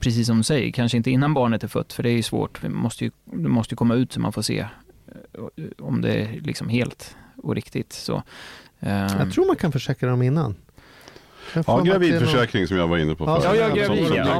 [0.00, 2.64] precis som du säger, kanske inte innan barnet är fött, för det är ju svårt.
[2.64, 6.40] Vi måste ju, det måste ju komma ut man får se eh, om det är
[6.40, 7.92] liksom helt och riktigt.
[7.92, 8.22] Så,
[8.80, 10.54] eh, Jag tror man kan försäkra dem innan.
[11.66, 13.24] Ja, gravidförsäkring som jag var inne på.
[13.24, 13.60] Ja, förut.
[13.60, 14.32] ja, gravid, ja, ja.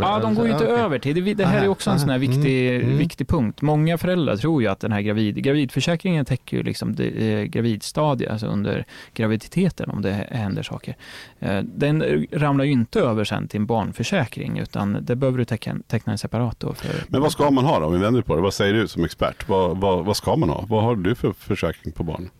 [0.00, 1.24] Ja, de går ju inte över till.
[1.24, 2.98] Det, det här är också en sån här viktig, mm, mm.
[2.98, 3.62] viktig punkt.
[3.62, 8.30] Många föräldrar tror ju att den här gravid, gravidförsäkringen täcker ju liksom det, eh, gravidstadiet,
[8.30, 8.84] alltså under
[9.14, 10.96] graviditeten om det händer saker.
[11.40, 15.74] Eh, den ramlar ju inte över sen till en barnförsäkring, utan det behöver du teckna,
[15.86, 16.74] teckna en separat då.
[16.74, 17.86] För, Men vad ska man ha då?
[17.86, 18.42] Om vi vänder på det.
[18.42, 19.48] Vad säger du som expert?
[19.48, 20.64] Vad, vad, vad ska man ha?
[20.68, 22.30] Vad har du för försäkring på barn?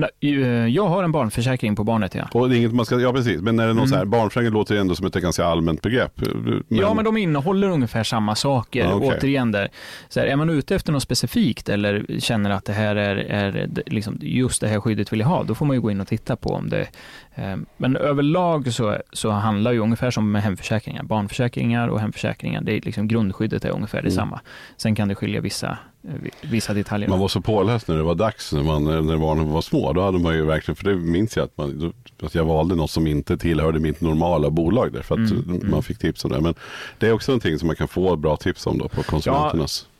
[0.00, 2.28] Nej, eh, Jag har en barnförsäkring på barnet, ja.
[2.32, 3.88] Och det är inget man ska, ja precis, men är det någon Mm.
[3.88, 6.12] så här, barnförsäkring låter ju ändå som ett ganska allmänt begrepp.
[6.34, 8.80] Men, Ja, men de innehåller ungefär samma saker.
[8.80, 9.08] Ja, okej.
[9.08, 9.68] Återigen där.
[10.08, 13.68] Så här, är man ute efter något specifikt eller känner att det här är, är
[13.86, 16.08] liksom, just det här skyddet vill jag ha, då får man ju gå in och
[16.08, 16.88] titta på om det...
[17.34, 21.02] Eh, men överlag så, så handlar ju ungefär som med hemförsäkringar.
[21.02, 24.08] Barnförsäkringar och hemförsäkringar, det är liksom grundskyddet är ungefär Mm.
[24.10, 24.40] detsamma.
[24.76, 25.97] Sen kan det skilja vissa, eh, vi-
[26.42, 27.08] vissa detaljer.
[27.08, 29.92] Man var så påläst när det var dags, när, man, när barnen var små.
[29.92, 31.92] Då hade man ju verkligen, för det minns jag att, man,
[32.22, 35.02] att jag valde något som inte tillhörde mitt normala bolag där.
[35.02, 35.70] För att mm.
[35.70, 36.40] man fick tips om det.
[36.40, 36.54] Men
[36.98, 39.86] det är också någonting som man kan få bra tips om då på konsumenternas.
[39.88, 39.97] Ja,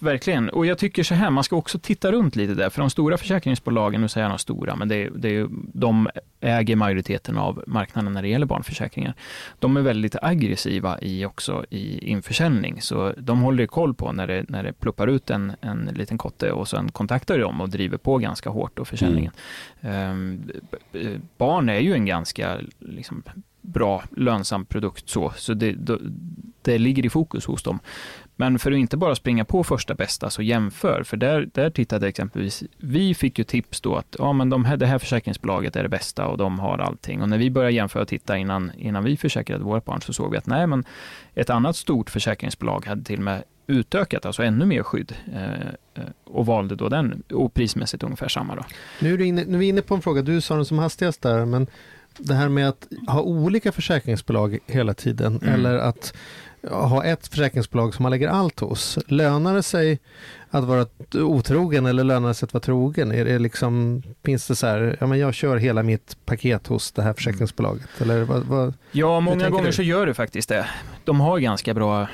[0.00, 0.48] verkligen.
[0.48, 3.16] Och jag tycker så här, man ska också titta runt lite där, för de stora
[3.16, 6.08] försäkringsbolagen, nu säger jag de stora, men det är, det är, de
[6.40, 9.14] äger majoriteten av marknaden när det gäller barnförsäkringar.
[9.58, 14.44] De är väldigt aggressiva i också i införsäljning, så de håller koll på när det,
[14.48, 18.18] när det pluppar ut en, en liten kotte och sen kontaktar de och driver på
[18.18, 19.32] ganska hårt då försäljningen.
[19.80, 23.22] B- b- barn är ju en ganska liksom,
[23.60, 25.98] bra, lönsam produkt så, så det, det,
[26.62, 27.78] det ligger i fokus hos dem.
[28.36, 31.02] Men för att inte bara springa på första bästa, så jämför.
[31.02, 34.76] För där, där tittade exempelvis, vi fick ju tips då att ja, men de här,
[34.76, 37.22] det här försäkringsbolaget är det bästa och de har allting.
[37.22, 40.30] Och när vi började jämföra och titta innan, innan vi försäkrade våra barn så såg
[40.30, 40.84] vi att nej, men
[41.34, 45.52] ett annat stort försäkringsbolag hade till och med utökat, alltså ännu mer skydd eh,
[45.94, 48.54] eh, och valde då den och prismässigt ungefär samma.
[48.54, 48.62] Då.
[49.00, 51.22] Nu är, inne, nu är vi inne på en fråga, du sa den som hastigast
[51.22, 51.66] där, men
[52.18, 55.54] det här med att ha olika försäkringsbolag hela tiden Mm.
[55.54, 56.14] eller att
[56.70, 58.98] ha ett försäkringsbolag som man lägger allt hos.
[59.06, 59.98] Lönar det sig
[60.58, 63.12] att vara otrogen eller lönar det sig att vara trogen?
[63.12, 66.92] Är det liksom, finns det så här, ja men jag kör hela mitt paket hos
[66.92, 67.88] det här försäkringsbolaget?
[68.00, 69.72] Eller vad, vad, Ja, många gånger du?
[69.72, 70.66] så gör det faktiskt det.
[71.04, 72.06] De har ganska bra eh,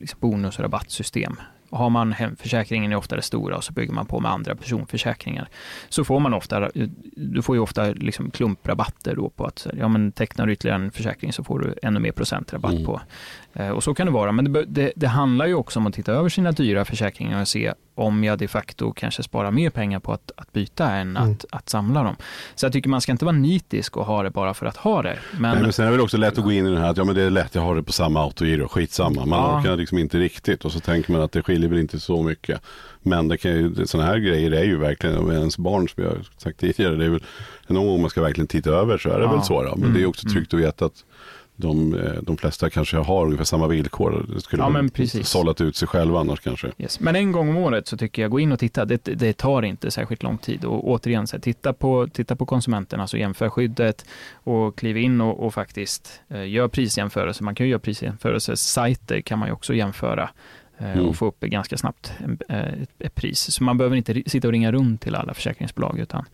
[0.00, 1.36] liksom bonus och rabattsystem.
[1.70, 5.48] Har man hemförsäkringen är ofta det stora och så bygger man på med andra personförsäkringar.
[5.88, 6.70] Så får man ofta,
[7.16, 10.90] du får ju ofta liksom klumprabatter då på att ja, men tecknar du ytterligare en
[10.90, 12.84] försäkring så får du ännu mer procentrabatt Mm.
[12.84, 13.00] på.
[13.54, 15.94] Eh, Och så kan det vara, men det, det, det handlar ju också om att
[15.94, 20.00] titta över sina dyra försäkringar och se om jag de facto kanske sparar mer pengar
[20.00, 21.32] på att, att byta än Mm.
[21.32, 22.16] att, att samla dem.
[22.54, 25.02] Så jag tycker man ska inte vara nitisk och ha det bara för att ha
[25.02, 25.18] det.
[25.32, 26.90] Men, Nej, men sen är det väl också lätt att gå in i den här
[26.90, 29.26] att ja, men det är lätt, jag har det på samma autogiro, skitsamma.
[29.26, 29.60] Man Ja.
[29.60, 32.60] orkar liksom inte riktigt och så tänker man att det skiljer väl inte så mycket.
[33.02, 36.10] Men det kan ju, sådana här grejer är ju verkligen, med ens barn som jag
[36.10, 37.22] har sagt tidigare, det är väl
[37.66, 39.32] någon gång man ska verkligen titta över så är det Ja.
[39.32, 39.62] väl så.
[39.62, 39.70] Då.
[39.70, 41.04] Men Mm, det är också tryggt att veta att
[41.56, 44.26] de, eh, de flesta kanske har ungefär samma villkor.
[44.34, 45.28] Det skulle Ja, men precis.
[45.28, 46.72] sållat ut sig själva annars kanske.
[46.78, 47.00] Yes.
[47.00, 48.84] Men en gång om året så tycker jag, gå in och titta.
[48.84, 50.64] Det, det tar inte särskilt lång tid.
[50.64, 55.20] Och återigen, så här, titta, på, titta på konsumenterna, alltså jämför skyddet och kliv in
[55.20, 57.44] och, och faktiskt eh, gör prisjämförelser.
[57.44, 58.54] Man kan ju göra prisjämförelser.
[58.54, 60.22] Sajter kan man ju också jämföra
[60.78, 61.06] eh, Mm.
[61.06, 63.52] och få upp ganska snabbt en, eh, ett, ett pris.
[63.52, 66.24] Så man behöver inte sitta och ringa runt till alla försäkringsbolag, utan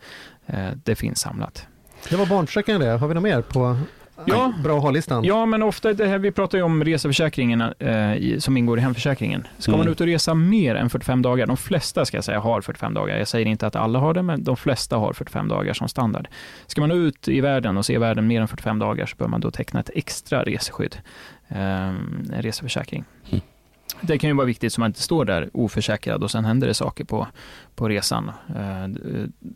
[0.45, 1.67] eh, det finns samlat.
[2.09, 2.87] Det var barnförsäkringen det.
[2.89, 3.77] Har vi något mer på
[4.27, 4.53] Ja.
[4.63, 5.23] bra att ha-listan?
[5.23, 9.47] Ja, men ofta det här, vi pratar ju om reseförsäkringen eh, som ingår i hemförsäkringen.
[9.57, 9.79] Ska Mm.
[9.79, 12.93] man ut och resa mer än 45 dagar, de flesta ska jag säga har 45
[12.93, 13.17] dagar.
[13.17, 16.27] Jag säger inte att alla har det, men de flesta har 45 dagar som standard.
[16.67, 19.41] Ska man ut i världen och se världen mer än 45 dagar så bör man
[19.41, 20.95] då teckna ett extra reseskydd,
[21.47, 21.57] eh,
[21.87, 23.03] en reseförsäkring.
[23.31, 23.41] Mm.
[24.07, 26.73] Det kan ju vara viktigt så man inte står där oförsäkrad och sen händer det
[26.73, 27.27] saker på,
[27.75, 28.31] på resan.
[28.49, 28.87] Eh,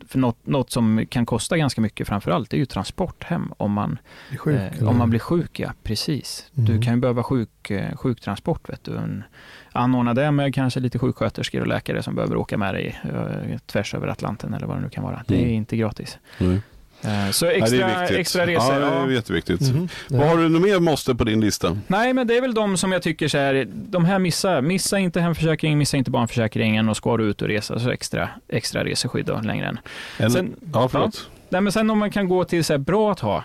[0.08, 3.72] för något, något som kan kosta ganska mycket framför allt är ju transport hem om
[3.72, 3.98] man
[4.38, 5.72] sjuk, Eh, om man blir sjuk, ja.
[5.82, 6.46] Precis.
[6.52, 6.82] Du Mm.
[6.82, 8.68] kan ju behöva sjuk, eh, sjuktransport.
[8.68, 8.96] Vet du.
[8.96, 9.24] En,
[9.72, 13.94] anordna det med kanske lite sjuksköterskor och läkare som behöver åka med dig eh, tvärs
[13.94, 15.22] över Atlanten eller vad det nu kan vara.
[15.28, 15.54] Det är Mm.
[15.54, 16.18] inte gratis.
[16.38, 16.62] Mm.
[17.02, 18.18] Eh, så Nej, det extra, är viktigt.
[18.18, 18.74] extra resor.
[18.74, 19.02] Ja, det ja.
[19.06, 19.60] är jätteviktigt.
[19.60, 19.88] Mhm.
[20.08, 21.76] Vad har du något mer måste på din lista?
[21.86, 24.98] Nej, men det är väl de som jag tycker så här, de här missa, missa
[24.98, 29.26] inte hemförsäkringen, missa inte barnförsäkringen och ska du ut och resa så extra, extra reseskydd
[29.26, 29.78] då, längre än.
[30.18, 31.30] En, Sen- ja, förlåt.
[31.48, 33.44] Nej, men sen om man kan gå till så här, bra att ha,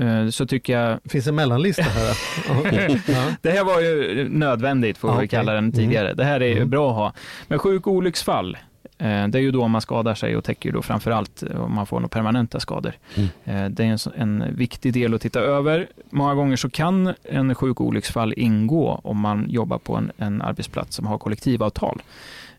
[0.00, 2.16] eh, så tycker jag Finns en mellanlista här?
[3.06, 3.24] Ja.
[3.42, 5.28] Det här var ju nödvändigt, får vi Okej.
[5.28, 6.14] kalla den tidigare.
[6.14, 6.70] Det här är ju Mm.
[6.70, 7.12] bra att ha.
[7.48, 8.56] Men sjuk och olycksfall,
[8.98, 11.86] det är ju då man skadar sig och täcker ju då framförallt eh, om man
[11.86, 12.92] får några permanenta skador.
[13.14, 13.28] Mm.
[13.44, 15.86] Eh, Det är en, en viktig del att titta över.
[16.10, 20.42] Många gånger så kan en sjuk och olycksfall ingå om man jobbar på en, en
[20.42, 22.02] arbetsplats som har kollektivavtal.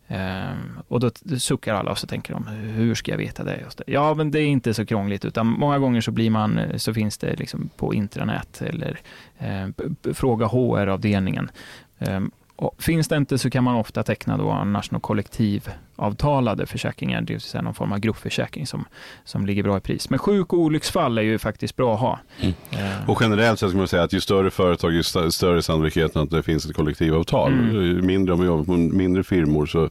[0.08, 0.44] Eh,
[0.88, 3.60] och då suckar alla och så tänker de, hur ska jag veta det?
[3.64, 3.84] Just det?
[3.88, 6.94] Ja, men det är inte så krångligt, utan många gånger så blir man, eh, så
[6.94, 9.00] finns det liksom på intranät eller
[9.40, 9.68] eh,
[10.14, 11.52] fråga HR-avdelningen.
[12.00, 12.20] Eh,
[12.62, 17.34] och finns det inte så kan man ofta teckna då annars någon kollektivavtalade försäkringar, det
[17.34, 18.86] vill säga någon form av gruppförsäkring som,
[19.24, 20.10] som ligger bra i pris.
[20.10, 22.20] Men sjuk och olycksfall är ju faktiskt bra att ha.
[22.40, 22.54] Mm.
[22.72, 26.22] Eh, Och generellt sett ska man säga att ju större företag, ju st- större sannolikheten
[26.22, 27.54] att det finns ett kollektivavtal.
[27.54, 27.76] Mm.
[27.76, 29.90] Ju Mindre om man jobbar på mindre firmor så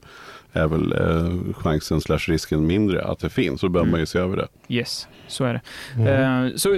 [0.53, 3.61] är väl eh, chansen slash risken mindre att det finns.
[3.61, 3.93] Så då behöver Mm.
[3.93, 4.49] man ju se över det.
[4.69, 5.61] Yes, så är det.
[6.03, 6.45] Mm.
[6.47, 6.69] Eh, Så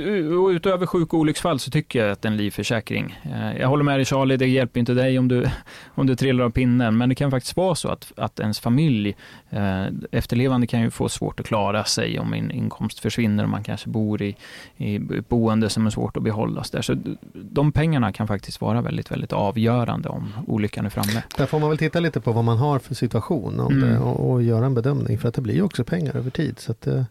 [0.51, 4.05] utöver sjuk och olycksfall så tycker jag att en livförsäkring, eh, jag håller med dig
[4.05, 5.47] Charlie, det hjälper inte dig om du,
[5.95, 9.17] om du trillar av pinnen, men det kan faktiskt vara så att, att ens familj,
[9.51, 13.65] eh, efterlevande kan ju få svårt att klara sig om en inkomst försvinner och man
[13.65, 14.37] kanske bor i,
[14.77, 16.65] i boende som är svårt att behålla.
[16.65, 16.83] Så, där.
[16.83, 16.97] så
[17.35, 21.23] de pengarna kan faktiskt vara väldigt, väldigt avgörande om olyckan är framme.
[21.37, 23.89] Där får man väl titta lite på vad man har för situation om Mm.
[23.91, 25.19] det, och, och göra en bedömning.
[25.19, 26.59] För att det blir ju också pengar över tid.
[26.59, 27.03] Så att, eh,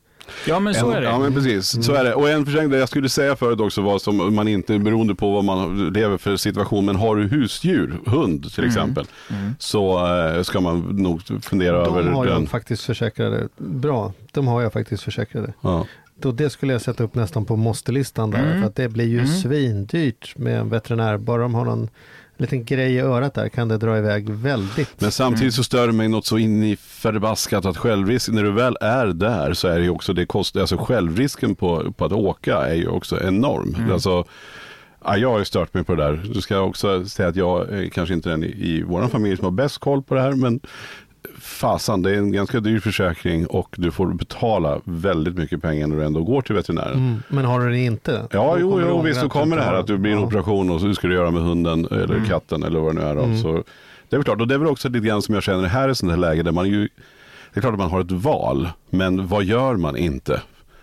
[0.47, 1.07] Ja, men så en, är det.
[1.07, 2.13] Ja men precis, så är det.
[2.13, 5.31] Och en försäkring, det jag skulle säga förut också var som man inte, beroende på
[5.31, 8.69] vad man lever för situation, men har du husdjur, hund till Mm.
[8.69, 9.55] exempel, Mm.
[9.59, 12.41] så eh, ska man nog fundera de över har den.
[12.41, 13.47] jag faktiskt försäkrade.
[13.57, 15.53] Bra, de har jag faktiskt försäkrade.
[15.61, 15.85] Ja.
[16.21, 18.43] Då det skulle jag sätta upp nästan på måste-listan där.
[18.43, 18.61] Mm.
[18.61, 19.27] För att det blir ju Mm.
[19.31, 21.17] svindyrt med en veterinär.
[21.17, 21.89] Bara de har någon
[22.41, 25.01] liten grej i örat där kan det dra iväg väldigt.
[25.01, 28.51] Men samtidigt så stör det mig något så in i förbaskat att självrisk, när du
[28.51, 32.11] väl är där så är det ju också, det kostar, alltså självrisken på, på att
[32.11, 33.75] åka är ju också enorm.
[33.77, 33.91] Mm.
[33.91, 34.23] Alltså,
[35.03, 36.29] ja, jag har ju stört mig på det där.
[36.33, 39.45] Du ska också säga att jag är kanske inte den i, i vår familj som
[39.45, 40.59] har bäst koll på det här, men
[41.41, 45.95] fasan, det är en ganska dyr försäkring och du får betala väldigt mycket pengar när
[45.95, 46.93] du ändå går till veterinären.
[46.97, 47.23] Mm.
[47.29, 48.27] Men har du det inte?
[48.31, 50.25] Ja, Då jo, jo visst, då kommer det här att du blir en Ja.
[50.25, 52.25] operation och så ska du göra med hunden eller Mm.
[52.27, 53.11] katten eller vad det nu är.
[53.15, 53.37] Mm.
[53.37, 53.51] Så
[54.09, 55.67] det är väl klart, och det är väl också lite grann som jag känner, det
[55.67, 56.89] här är ett sånt här läge där man ju,
[57.53, 60.41] det är klart att man har ett val, men vad gör man inte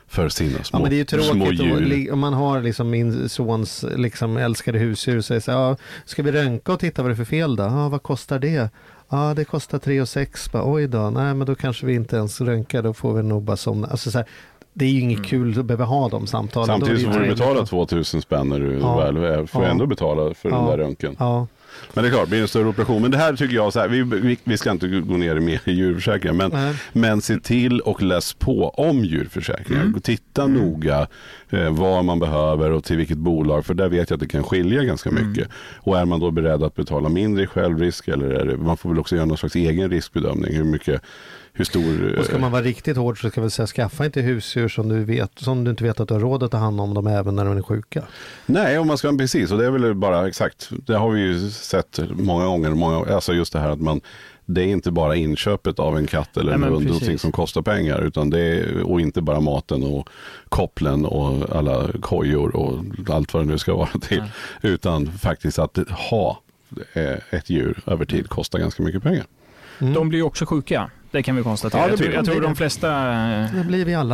[0.08, 3.84] för sina små, Ja men det är ju tråkigt om, man har liksom min sons
[3.96, 7.14] liksom älskade husdjur och säger så här, ja, ska vi röntga och titta vad det
[7.14, 7.62] är för fel då?
[7.62, 8.70] Ja, vad kostar det?
[9.10, 10.50] Ja, det kostar 3 och 6.
[10.52, 13.56] Oj då, nej men då kanske vi inte ens röntgar, då får vi nog bara
[13.56, 13.86] somna.
[13.86, 14.26] Alltså så här,
[14.72, 15.28] det är ju inget Mm.
[15.28, 16.66] kul att behöva ha de samtalen.
[16.66, 18.96] Samtidigt så får du betala att- 2000 spänn när du Ja.
[18.96, 19.68] väl är, får Ja.
[19.68, 20.70] ändå betala för den Ja.
[20.70, 21.16] där röntgen.
[21.18, 21.46] Ja,
[21.94, 23.02] Men det är klart, blir det en större operation.
[23.02, 25.60] Men det här tycker jag, så här, vi, vi, vi ska inte gå ner mer
[25.64, 26.36] i djurförsäkringen.
[26.36, 26.74] Men, Nej.
[26.92, 29.82] men se till och läs på om djurförsäkringar.
[29.82, 30.00] Mm.
[30.00, 31.06] Titta noga
[31.50, 33.66] eh, vad man behöver och till vilket bolag.
[33.66, 35.28] För där vet jag att det kan skilja ganska Mm.
[35.28, 35.48] mycket.
[35.76, 38.88] Och är man då beredd att betala mindre i självrisk eller är det, man får
[38.88, 40.54] väl också göra någon slags egen riskbedömning.
[40.56, 41.02] Hur mycket,
[41.56, 42.12] hur stor...
[42.14, 44.88] eh, Och ska man vara riktigt hård så ska vi säga skaffa inte husdjur som
[44.88, 47.06] du, vet, som du inte vet att du har råd att ta hand om dem
[47.06, 48.02] även när de är sjuka.
[48.46, 49.50] Nej, om man ska, precis.
[49.52, 50.70] Och det är väl bara exakt.
[50.86, 52.70] Det har vi ju sett många gånger.
[52.70, 54.00] Många, alltså just det här att man
[54.48, 58.00] det är inte bara inköpet av en katt eller Nej, någonting som kostar pengar.
[58.02, 60.08] Utan det är, och inte bara maten och
[60.48, 64.22] kopplen och alla kojor och allt vad det nu ska vara till.
[64.62, 65.78] Utan faktiskt att
[66.10, 66.40] ha
[66.92, 69.24] eh, ett djur över tid kostar ganska mycket pengar.
[69.78, 70.90] De blir ju också sjuka.
[71.10, 71.80] Det kan vi konstatera.
[71.80, 72.14] Ja, det jag, tror, de.
[72.14, 72.90] jag tror de flesta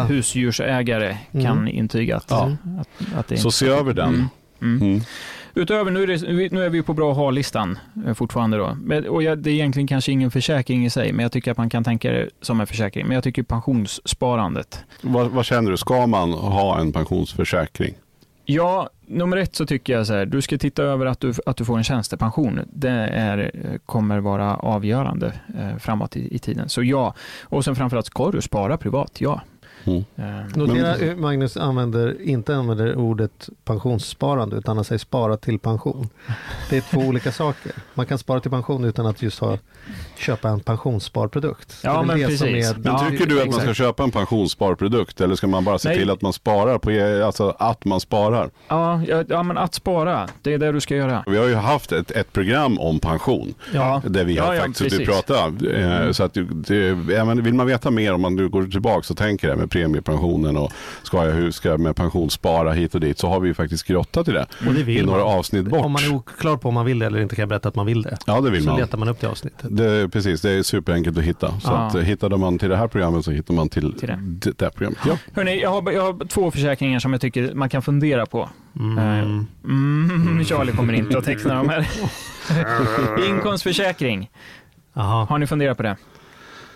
[0.09, 1.47] husdjursägare Mm.
[1.47, 2.57] kan intyga att, Ja.
[2.81, 4.09] att, att det Så se över den.
[4.09, 4.29] Mm.
[4.77, 4.83] Mm.
[4.91, 5.01] Mm.
[5.55, 8.77] Utöver, nu är, det, nu är vi på bra ha-listan eh, fortfarande då.
[8.83, 11.57] Men, och jag, det är egentligen kanske ingen försäkring i sig, men jag tycker att
[11.59, 13.07] man kan tänka det som en försäkring.
[13.07, 14.85] Men jag tycker pensionssparandet.
[15.01, 15.77] Vad, vad känner du?
[15.77, 17.95] Ska man ha en pensionsförsäkring?
[18.45, 21.57] Ja, nummer ett så tycker jag så här, du ska titta över att du, att
[21.57, 22.61] du får en tjänstepension.
[22.73, 23.51] Det är,
[23.87, 26.69] kommer vara avgörande eh, framåt i, i tiden.
[26.69, 29.41] Så ja, och sen framförallt ska du spara privat, ja.
[29.85, 30.05] Mm.
[30.55, 36.09] Notera hur Magnus använder, inte använder ordet pensionssparande utan han säger spara till pension.
[36.71, 37.73] Det är två olika saker.
[37.95, 39.59] Man kan spara till pension utan att just ha,
[40.19, 41.77] köpa en pensionssparprodukt.
[41.83, 42.43] Ja, men precis.
[42.43, 45.79] är- Men Ja, tycker du att man ska köpa en pensionssparprodukt eller ska man bara
[45.79, 45.99] se Nej.
[45.99, 48.51] till att man sparar på, e- alltså att man sparar?
[48.69, 51.25] Ja, ja, ja, men att spara, det är det du ska göra.
[51.27, 54.61] Vi har ju haft ett, ett program om pension Ja, där vi Ja, har ja,
[54.61, 55.09] faktiskt precis.
[55.09, 55.53] pratat.
[55.77, 58.65] Eh, Så att det, det, ja, men vill man veta mer om man nu går
[58.67, 62.95] tillbaka och tänker det med premiepensionen och ska jag, hur ska jag med pensionsspara hit
[62.95, 64.47] och dit så har vi ju faktiskt grottat i det.
[64.67, 65.35] Och det I några man.
[65.39, 65.85] avsnitt bort.
[65.85, 67.75] Om man är oklar på om man vill det eller inte kan jag berätta att
[67.75, 68.17] man vill det.
[68.27, 68.81] Ja det vill Så man.
[68.81, 69.67] letar man upp det avsnittet.
[69.77, 71.49] Det, precis, det är superenkelt att hitta.
[71.49, 71.77] Så Ja.
[71.77, 74.53] att, eh, hittade man till det här programmet så hittar man till, Till det.
[74.59, 74.65] det.
[74.65, 74.99] här programmet.
[75.07, 75.19] Ja.
[75.35, 78.49] Hörrni, jag har, jag har två försäkringar som jag tycker man kan fundera på.
[78.81, 78.99] Mm.
[78.99, 81.89] Eh, Mm, Charlie kommer inte att teckna de här.
[83.29, 84.31] Inkomstförsäkring,
[84.95, 85.25] Jaha.
[85.25, 85.97] har ni funderat på det?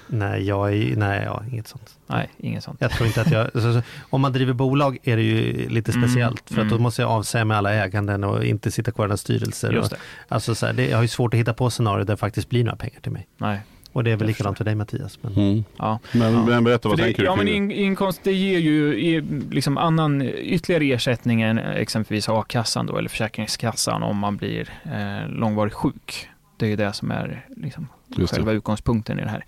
[0.09, 1.95] Nej, jag är, nej, ja, inget sånt.
[2.07, 2.81] Nej, inget sånt.
[2.81, 5.93] Jag tror inte att jag, alltså, så- om man driver bolag är det ju lite
[5.93, 6.83] Mm, speciellt för att då mm.
[6.83, 9.73] måste jag avsäga mig alla äganden och inte sitta kvar i några styrelser.
[9.73, 10.35] Just Och, det.
[10.35, 12.49] alltså, så här, det, jag har ju svårt att hitta på scenarier där det faktiskt
[12.49, 13.27] blir några pengar till mig.
[13.39, 13.61] Nej.
[13.93, 15.19] Och det är väl likadant för dig Mattias.
[15.23, 15.65] Men, Mm.
[15.79, 15.99] Ja.
[16.13, 16.45] Men, Ja.
[16.47, 19.79] men berätta, vad För det, tänker du ja, men in, inkomst det ger ju liksom
[19.79, 26.29] annan ytterligare ersättning än exempelvis a-kassan då, eller Försäkringskassan om man blir eh, långvarigt sjuk.
[26.57, 28.37] Det är ju det som är liksom, Just det.
[28.37, 29.45] själva utgångspunkten i det här.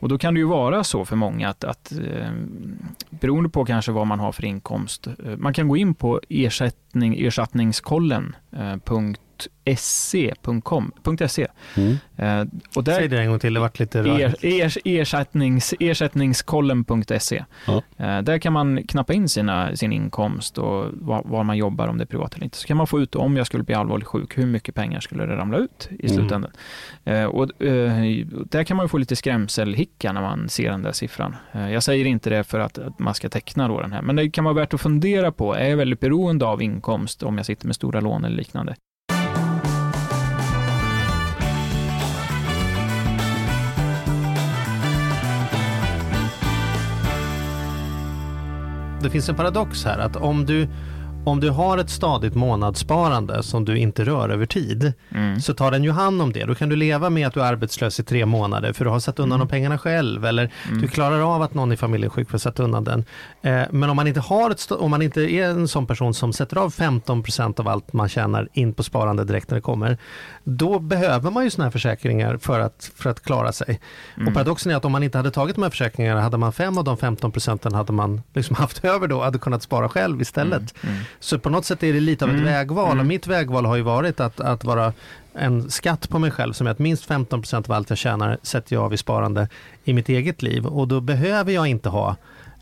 [0.00, 2.30] Och då kan det ju vara så för många att, att eh,
[3.10, 7.26] beroende på kanske vad man har för inkomst, eh, man kan gå in på ersättning,
[7.26, 9.20] ersättningskollen eh, punkt
[9.64, 10.92] .se.com,
[11.28, 11.46] .se.
[11.76, 11.96] Mm.
[12.16, 13.98] Eh, och där, Säg det en gång till, det vart lite.
[13.98, 17.44] Er, ers, ersättnings, ersättningskollen.se.
[17.66, 17.82] Ja.
[17.96, 21.98] Eh, där kan man knappa in sina, sin inkomst och var, var man jobbar, om
[21.98, 22.56] det är privat eller inte.
[22.58, 25.26] Så kan man få ut, om jag skulle bli allvarligt sjuk, hur mycket pengar skulle
[25.26, 26.18] det ramla ut i Mm.
[26.18, 26.50] slutändan?
[27.04, 27.48] Eh, och,
[28.48, 31.36] där kan man ju få lite skrämselhicka när man ser den där siffran.
[31.52, 34.30] Jag säger inte det för att, att man ska teckna då den här, men det
[34.30, 35.54] kan vara värt att fundera på.
[35.54, 38.74] Är jag väldigt beroende av inkomst om jag sitter med stora lån eller liknande?
[49.02, 50.68] Det finns en paradox här att om du,
[51.28, 55.40] om du har ett stadigt månadssparande som du inte rör över tid Mm.
[55.40, 56.44] så tar den ju hand om det.
[56.44, 59.00] Då kan du leva med att du är arbetslös i tre månader för du har
[59.00, 60.80] satt undan de pengarna själv eller Mm.
[60.80, 63.04] du klarar av att någon i familjen är sjuk för att sätta undan den.
[63.42, 66.32] Eh, men om man, inte har ett, om man inte är en sån person som
[66.32, 69.98] sätter av 15% av allt man tjänar in på sparande direkt när det kommer,
[70.44, 73.80] då behöver man ju såna här försäkringar för att, för att klara sig.
[74.16, 74.28] Mm.
[74.28, 76.78] Och paradoxen är att om man inte hade tagit de här försäkringarna, hade man fem
[76.78, 80.74] av de 15 procenten hade man liksom haft över då, hade kunnat spara själv istället.
[81.20, 82.46] Så på något sätt är det lite av ett Mm.
[82.46, 83.00] vägval Mm.
[83.00, 84.92] och mitt vägval har ju varit att, att vara
[85.34, 88.38] en skatt på mig själv som är att minst 15 procent av allt jag tjänar
[88.42, 89.48] sätter jag av i sparande
[89.84, 92.16] i mitt eget liv och då behöver jag inte ha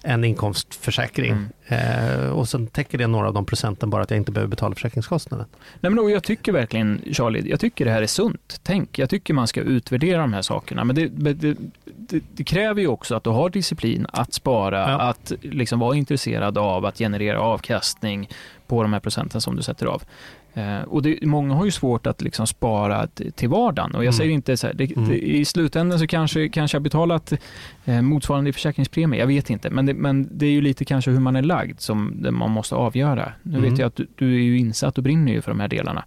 [0.07, 1.37] en inkomstförsäkring.
[1.67, 4.75] Eh, och sen täcker det några av de procenten bara att jag inte behöver betala
[4.75, 5.47] försäkringskostnaden.
[5.81, 8.61] Nej, men och jag tycker verkligen, Charlie, jag tycker det här är sunt.
[8.63, 10.85] Tänk, jag tycker man ska utvärdera de här sakerna.
[10.85, 15.01] Men det, det, det, det kräver ju också att du har disciplin att spara, Ja.
[15.01, 18.29] att liksom vara intresserad av att generera avkastning
[18.67, 20.03] på de här procenten som du sätter av.
[20.57, 23.91] Eh, och det, många har ju svårt att liksom spara till vardagen.
[23.95, 24.13] Och jag Mm.
[24.13, 25.09] säger inte så här, det, Mm.
[25.09, 27.33] det, i slutändan så kanske, kanske jag betalat
[27.85, 29.71] eh, motsvarande i försäkringspremie, jag vet inte.
[29.71, 32.75] Men det, men det är ju lite kanske hur man är lagd som man måste
[32.75, 33.33] avgöra.
[33.43, 33.71] Nu Mm.
[33.71, 36.05] vet jag att du, du är ju insatt och brinner ju för de här delarna.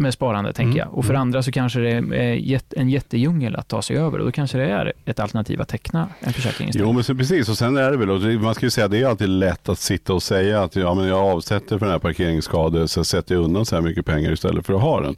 [0.00, 0.98] Med sparande, tänker Mm, jag.
[0.98, 1.20] Och för mm.
[1.22, 4.64] andra så kanske det är en jättedjungel att ta sig över och då kanske det
[4.64, 6.86] är ett alternativ att teckna en försäkring istället.
[6.88, 8.98] Jo men så precis och sen är det väl, och man ska ju säga det
[9.02, 11.98] är alltid lätt att sitta och säga att ja, men jag avsätter för den här
[11.98, 15.14] parkeringsskadan så sätter jag undan så här mycket pengar istället för att ha den.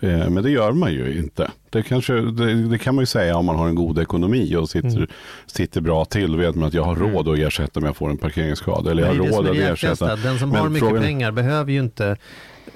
[0.00, 1.50] Eh, Men det gör man ju inte.
[1.70, 4.68] Det, kanske, det, det kan man ju säga om man har en god ekonomi och
[4.68, 5.06] sitter, Mm.
[5.46, 6.36] sitter bra till.
[6.36, 8.90] Vet man att jag har råd att ersätta om jag får en parkeringsskada.
[8.90, 10.16] Eller jag har råd att ersätta.
[10.16, 12.16] Den som Men har mycket frågan- pengar behöver ju inte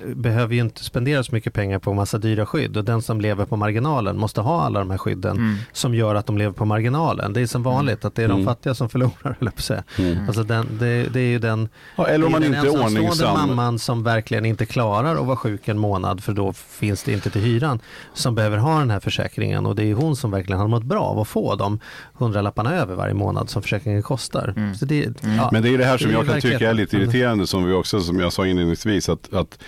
[0.07, 3.45] behöver ju inte spendera så mycket pengar på massa dyra skydd och den som lever
[3.45, 5.57] på marginalen måste ha alla de här skydden Mm.
[5.73, 7.33] som gör att de lever på marginalen.
[7.33, 8.47] Det är som vanligt att det är de Mm.
[8.47, 9.83] fattiga som förlorar, höll jag säga.
[9.99, 10.27] Mm.
[10.27, 12.85] Alltså den, det, det är ju den, Ja, eller om man är inte den är
[12.85, 17.13] ensamstående mamman som verkligen inte klarar att vara sjuk en månad för då finns det
[17.13, 17.81] inte till hyran
[18.15, 21.01] som behöver ha den här försäkringen och det är hon som verkligen har mått bra
[21.05, 21.81] av att få de
[22.15, 24.55] hundralapparna över varje månad som försäkringen kostar.
[24.57, 24.75] Mm.
[24.75, 26.75] Så det, ja, Men det är det här som det är jag kan tycka är
[26.75, 27.09] lite Mm.
[27.11, 29.59] irriterande som vi också, som jag sa inledningsvis, att, att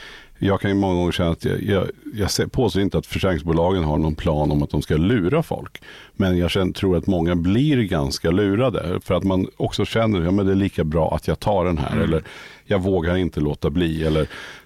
[0.43, 3.99] jag kan ju många gånger känna att jag, jag, jag påstår inte att försäkringsbolagen har
[3.99, 5.83] någon plan om att de ska lura folk.
[6.13, 10.25] Men jag känner, tror att många blir ganska lurade för att man också känner att
[10.37, 12.05] ja, det är lika bra att jag tar den här Mm.
[12.05, 12.23] eller
[12.65, 14.05] jag vågar inte låta bli.
[14.05, 14.21] Eller,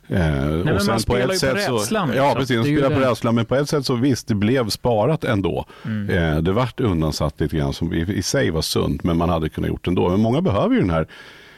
[0.09, 0.21] eh,
[0.65, 2.35] men man spelar ju på rädslan, Ja, liksom.
[2.39, 2.67] precis.
[2.71, 3.35] Ju spelar på rädslan.
[3.35, 5.65] Men på ett sätt så visst, det blev sparat ändå.
[5.85, 6.11] Mm.
[6.11, 9.49] Eh, det vart undansatt lite grann som i, i sig var sunt, men man hade
[9.49, 10.09] kunnat gjort ändå.
[10.09, 11.07] Men många behöver ju den här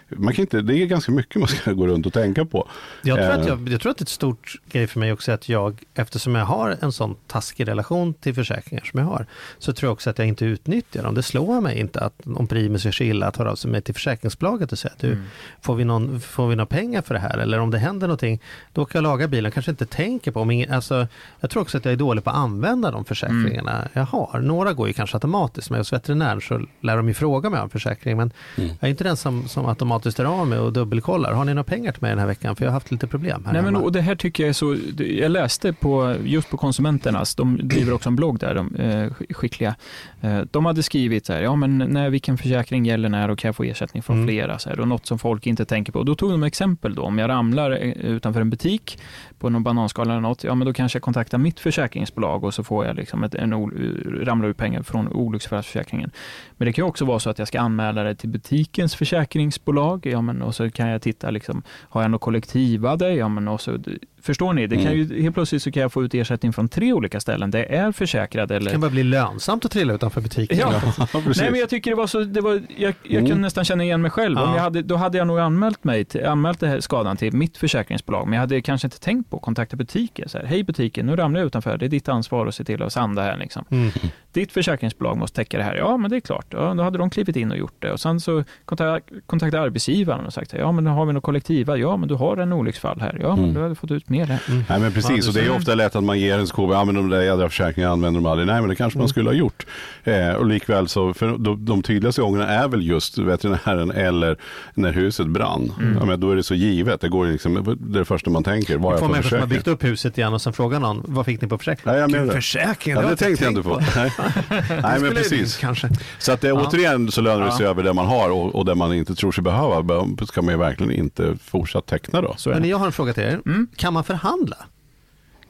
[0.09, 2.69] man kan inte, det är ganska mycket man ska gå runt och tänka på.
[3.03, 5.13] Jag tror, att Eh, jag, jag tror att det är ett stort grej för mig
[5.13, 9.27] också att jag, eftersom jag har en sån taskig relation till försäkringar som jag har,
[9.59, 11.15] så tror jag också att jag inte utnyttjar dem.
[11.15, 13.83] Det slår mig inte att om Primus gör sig illa att höra av sig mig
[13.83, 15.25] till försäkringsbolaget och säga du, Mm.
[15.61, 17.39] får, vi någon, får vi några pengar för det här?
[17.39, 18.41] Eller om det händer någonting,
[18.73, 21.07] då kan jag laga bilen, kanske inte tänker på, om ingen, alltså,
[21.41, 24.41] jag tror också att jag är dålig på att använda de försäkringarna jag har.
[24.41, 27.71] Några går ju kanske automatiskt, men hos veterinären så lär de ju fråga mig om
[27.71, 28.71] försäkring, men Mm.
[28.81, 31.33] jag är inte den som, som automatiskt är av mig och dubbelkollar.
[31.33, 32.57] Har ni några pengar till mig den här veckan?
[32.57, 34.53] För jag har haft lite problem här Nej, men, och det här tycker jag är
[34.53, 38.87] så, jag läste på, just på Konsumenternas, de driver också en blogg där, de eh,
[39.11, 39.75] sk- skickliga.
[40.21, 43.49] Eh, de hade skrivit så här, ja men när, vilken försäkring gäller när och kan
[43.49, 44.27] jag få ersättning från Mm.
[44.29, 44.59] flera?
[44.59, 45.99] Så här, och något som folk inte tänker på.
[45.99, 48.99] Och då tog de exempel då, om jag ramlar eh, utanför en butik
[49.39, 52.65] på någon bananskala eller något, ja men då kanske jag kontaktar mitt försäkringsbolag och så
[52.65, 56.11] får jag liksom ett, en, ol- ramlar ut pengar från olycksfallsförsäkringen.
[56.57, 59.86] Men det kan ju också vara så att jag ska anmäla det till butikens försäkringsbolag,
[60.03, 63.15] ja men och så kan jag titta liksom, har jag något kollektivade?
[63.15, 63.79] Ja men och så,
[64.23, 66.93] förstår ni, det kan ju, helt plötsligt så kan jag få ut ersättning från tre
[66.93, 67.51] olika ställen.
[67.51, 70.59] Det är försäkrade Det eller kan bara bli lönsamt att trilla utanför butiken.
[70.59, 70.71] Ja.
[71.37, 73.27] Nej men jag tycker det var så, det var, jag, jag Mm.
[73.27, 74.39] kunde nästan känna igen mig själv.
[74.39, 74.55] Om Ja.
[74.57, 77.57] jag hade, då hade jag nog anmält mig, till, anmält det här skadan till mitt
[77.57, 80.29] försäkringsbolag, men jag hade kanske inte tänkt på att kontakta butiken.
[80.29, 82.83] Så här, Hej butiken, nu ramlar jag utanför, det är ditt ansvar att se till
[82.83, 83.65] att sanda här liksom.
[83.71, 83.91] Mm.
[84.33, 85.75] Ditt försäkringsbolag måste täcka det här.
[85.75, 86.47] Ja, men det är klart.
[86.51, 87.93] Ja, då hade de klivit in och gjort det.
[87.93, 91.77] Och sen så kontakta- kontaktade arbetsgivaren och sagt, ja men har vi något kollektiva?
[91.77, 93.19] Ja, men du har en olycksfall här.
[93.21, 93.55] Ja, men Mm.
[93.55, 94.41] du hade fått ut mer här.
[94.49, 96.85] Nej men Ja, precis, och det är ofta lätt att man ger en skåp, ja
[96.85, 98.47] men de där jädra försäkringarna använder de aldrig.
[98.47, 99.67] Nej men det kanske man skulle ha gjort.
[100.05, 104.37] Eh, och likväl så, för de, de tydligaste gångerna är väl just veterinären eller
[104.75, 105.73] när huset brann.
[106.01, 108.45] Ja, men då är det så givet, det går liksom, det är det första man
[108.45, 110.81] tänker, vad får jag för människor som har byggt upp huset igen och sen frågar
[110.81, 111.93] någon, vad fick ni på försäkring?
[111.93, 112.37] Nej, jag menar Gud, det.
[112.41, 113.81] försäkring, Ja, har det tänkte jag inte på.
[113.97, 114.13] Nej,
[114.83, 115.57] Nej men precis.
[115.57, 115.89] Kanske.
[116.19, 116.67] Så att det, Ja.
[116.69, 117.71] återigen så lönar det sig Ja.
[117.71, 120.55] över det man har och, och det man inte tror sig behöva be- ska man
[120.55, 122.35] ju verkligen inte fortsatt teckna då.
[122.37, 123.41] Så är Men jag har en fråga till er.
[123.47, 123.69] Mm.
[123.77, 124.57] Kan man förhandla?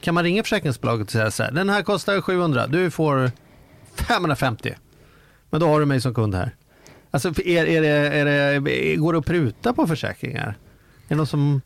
[0.01, 3.31] Kan man ringa försäkringsbolaget och säga så här, den här kostar 700, du får
[3.95, 4.75] 550.
[5.49, 6.55] Men då har du mig som kund här.
[7.11, 8.25] Alltså, är, är det, är
[8.61, 10.47] det, går det att pruta på försäkringar?
[10.47, 11.61] Är det någon som...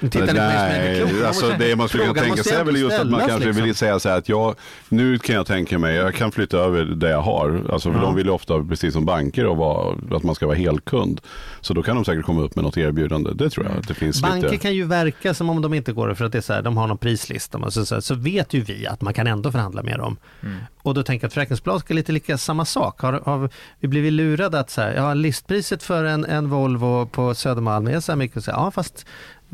[0.00, 1.12] Tittar ni på mig som är Nej, klok.
[1.12, 3.46] Man alltså måste- det man skulle kunna tänka sig är väl just att man kanske
[3.46, 3.64] liksom.
[3.64, 4.54] vill säga så här att jag,
[4.88, 7.62] nu kan jag tänka mig, jag kan flytta över det jag har.
[7.72, 8.04] Alltså för Ja.
[8.04, 11.20] de vill ju ofta, precis som banker, och vara, att man ska vara helkund.
[11.60, 13.30] Så då kan de säkert komma upp med något erbjudande.
[13.34, 14.56] Det tror jag att det finns Banker lite.
[14.62, 16.62] kan ju verka som om de inte går det för att det är så här,
[16.62, 17.58] de har någon prislista.
[17.58, 20.16] Och Så, så, så vet ju vi att man kan ändå förhandla med dem.
[20.42, 20.56] Mm.
[20.82, 23.00] Och då tänker jag att försäkringsbolag ska lite lika samma sak.
[23.00, 27.34] Har, har vi blivit lurade att så här, ja, listpriset för en, en Volvo på
[27.34, 28.44] Södermalm är så här mycket.
[28.44, 29.06] Så här, ja, fast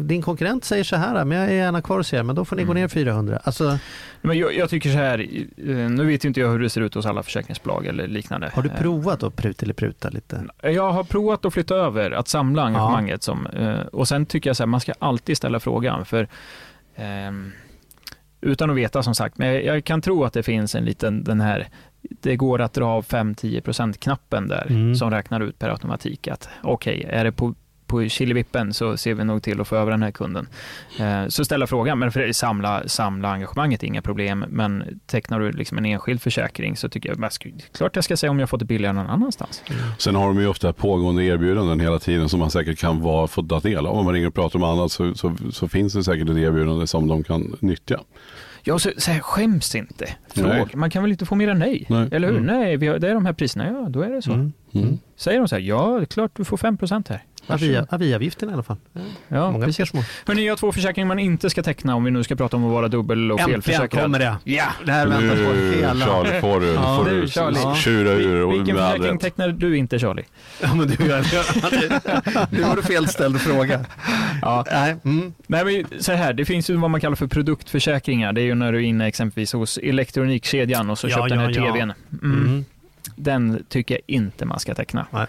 [0.03, 2.57] din konkurrent säger så här, men jag är gärna kvar hos er, men då får
[2.57, 2.81] ni gå Mm.
[2.81, 3.41] ner 400.
[3.45, 3.79] Alltså,
[4.23, 5.19] Men jag, jag tycker så här,
[5.69, 8.51] eh, nu vet inte jag hur det ser ut hos alla försäkringsbolag eller liknande.
[8.55, 10.45] har du Eh, provat att pruta eller pruta lite?
[10.63, 13.23] Jag har provat att flytta över, att samla engagemanget.
[13.23, 16.05] Som, eh, och sen tycker jag så här, man ska alltid ställa frågan.
[16.05, 16.29] För,
[16.97, 17.53] ehm,
[18.41, 21.41] utan att veta som sagt, men jag, kan tro att det finns en liten, den
[21.41, 21.69] här,
[22.03, 24.95] det går att dra av 5-10% knappen där Mm.
[24.95, 27.55] som räknar ut per automatik att okej, är det på
[27.89, 30.49] på Killevippen så ser vi nog till att få över den här kunden.
[31.01, 35.53] Eh, så ställa frågan, men för samla, samla engagemanget är inga problem, men tecknar du
[35.53, 37.31] liksom en enskild försäkring så tycker jag,
[37.73, 39.63] klart jag ska säga om jag fått det billigare någon annanstans.
[39.99, 43.43] Sen har de ju ofta pågående erbjudanden hela tiden som man säkert kan vara, få
[43.43, 43.97] ta del av.
[43.97, 46.87] Om man ringer och pratar om annat så, så, så finns det säkert ett erbjudande
[46.87, 48.01] som de kan nyttja.
[48.63, 50.09] Ja, så, så här, skäms inte.
[50.35, 50.69] Fråga.
[50.75, 51.87] Man kan väl inte få mer än nej?
[51.89, 52.09] Nej.
[52.13, 52.39] Eller hur?
[52.39, 52.59] Mm.
[52.61, 53.67] Nej, har, det är de här priserna.
[53.67, 54.33] Ja, då är det så.
[54.33, 54.53] Mm.
[54.73, 54.99] Mm.
[55.17, 57.25] Säger de så här, ja, det är klart du får 5% här.
[57.49, 58.77] Avia, aviavgiften i alla fall.
[59.29, 59.93] Ja, Många precis.
[60.27, 62.65] Hörrni, jag har två försäkringar man inte ska teckna om vi nu ska prata om
[62.65, 64.03] att vara dubbel och Äntligen felförsäkrad.
[64.03, 64.37] kommer det.
[64.45, 64.65] Ja!
[64.87, 66.07] Det här väntar på hela...
[66.07, 67.75] Charlie får du, Ja, får nu, du Charlie.
[67.77, 69.21] tjura ur och Vilken försäkring rätt.
[69.21, 70.25] tecknar du inte, Charlie?
[70.63, 70.97] Ja, men du,
[72.51, 73.85] nu var det felställd fråga.
[74.43, 74.65] Ja.
[74.73, 75.33] Nej, mm.
[75.47, 78.33] Nej, men så här, det finns ju vad man kallar för produktförsäkringar.
[78.33, 81.39] Det är ju när du är inne exempelvis hos elektronikkedjan och så Ja, köper den
[81.39, 81.73] här ja, ja.
[81.73, 81.93] tvn.
[82.23, 82.47] Mm.
[82.47, 82.65] Mm.
[83.17, 85.07] Den tycker jag inte man ska teckna.
[85.11, 85.27] Nej.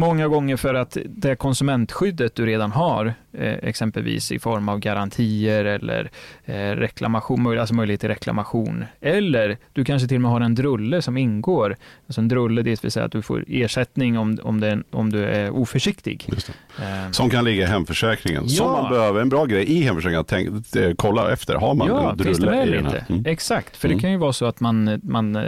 [0.00, 5.64] Många gånger för att det konsumentskyddet du redan har, eh, exempelvis i form av garantier
[5.64, 6.10] eller
[6.44, 8.84] eh, reklamation, alltså möjlighet till reklamation.
[9.00, 11.76] Eller du kanske till och med har en drulle som ingår.
[12.06, 15.24] Alltså en drulle, det vill säga att du får ersättning om, om, det, om du
[15.24, 16.24] är oförsiktig.
[16.32, 16.46] Just
[16.78, 16.84] det.
[16.84, 18.48] Eh, Som kan ligga i hemförsäkringen.
[18.48, 18.82] Som Ja.
[18.82, 22.16] man behöver, en bra grej i hemförsäkringen, tänk, eh, kolla efter, har man ja, en
[22.16, 23.04] drulle i den här?
[23.08, 23.26] Mm.
[23.26, 23.98] Exakt, för Mm.
[23.98, 25.38] det kan ju vara så att man, man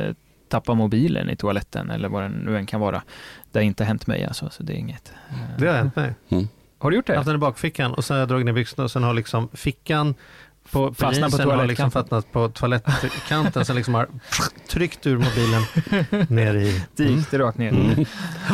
[0.49, 3.03] tappar mobilen i toaletten eller vad det nu än kan vara.
[3.53, 5.13] Det har inte hänt mig alltså, så det är inget.
[5.31, 6.15] eh, Det har hänt mig.
[6.79, 7.19] Har du gjort Jag har det?
[7.19, 9.49] haft den i bakfickan och sen har jag dragit ner byxorna och sen har liksom
[9.53, 10.15] fickan
[10.71, 11.91] på, på Fastnat på liksom toalettkanten.
[12.03, 14.09] fastnat på toalettkanten sen liksom har
[14.69, 15.63] tryckt ur mobilen
[16.29, 16.83] ner i...
[16.97, 17.69] Det gick det rakt ner.
[17.73, 18.05] Mm.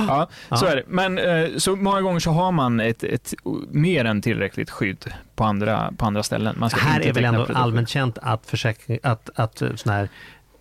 [0.08, 0.68] Ja, så Ja.
[0.70, 0.82] är det.
[0.86, 3.34] Men eh, så många gånger så har man ett, ett
[3.70, 6.54] mer än tillräckligt skydd på andra, på andra ställen.
[6.58, 7.62] Man ska här inte är väl ändå produktskydd.
[7.62, 10.08] allmänt känt att, försäkring, att, att sådana här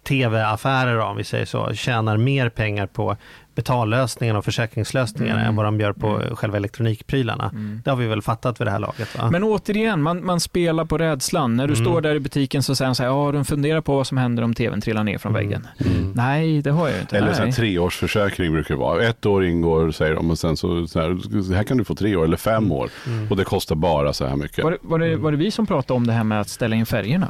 [0.07, 3.17] tv-affärer, om vi säger så, tjänar mer pengar på
[3.55, 5.49] betallösningen och försäkringslösningarna Mm.
[5.49, 6.35] än vad de gör på Mm.
[6.35, 7.49] själva elektronikprylarna.
[7.53, 7.81] Mm.
[7.83, 9.29] Det har vi väl fattat vid det här laget va?
[9.31, 11.55] Men återigen, man, man spelar på rädslan.
[11.55, 11.85] När du Mm.
[11.85, 14.17] står där i butiken så säger han så här, ja, de funderar på vad som
[14.17, 15.43] händer om tvn trillar ner från Mm.
[15.47, 15.67] väggen.
[15.85, 16.11] Mm.
[16.15, 17.17] Nej, det har jag ju inte.
[17.17, 19.03] Eller så här, treårsförsäkring brukar det vara.
[19.03, 22.15] Ett år ingår säger de och sen så, så här, här kan du få tre
[22.15, 22.89] år eller fem år.
[23.07, 23.27] Mm.
[23.31, 24.63] Och det kostar bara så här mycket.
[24.63, 26.75] Var, det, var, det, var det vi som pratade om det här med att ställa
[26.75, 27.27] in färgerna?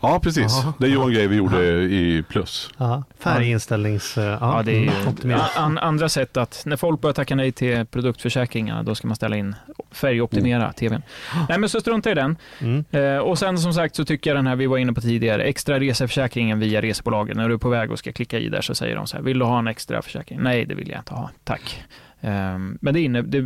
[0.00, 0.52] Ja, precis.
[0.62, 0.72] Jaha.
[0.78, 2.70] Det är ju en grej vi gjorde i plus.
[2.78, 4.16] Ja, färginställnings...
[4.16, 5.42] Ja, Ja, det är ju mm, optimering.
[5.56, 9.16] an, an, andra sätt att när folk börjar tacka nej till produktförsäkringar, då ska man
[9.16, 9.54] ställa in
[9.90, 11.02] färgoptimera tvn.
[11.48, 12.36] Nej, men så strunta i den.
[12.60, 12.84] Mm.
[12.90, 15.42] Eh, och sen som sagt så tycker jag den här vi var inne på tidigare,
[15.42, 17.36] extra reseförsäkringen via resebolagen.
[17.36, 19.24] När du är på väg och ska klicka i där så säger de så här,
[19.24, 20.42] vill du ha en extra försäkring?
[20.42, 21.84] Nej, det vill jag inte ha, tack.
[22.20, 23.44] Ehm, men det, inne, det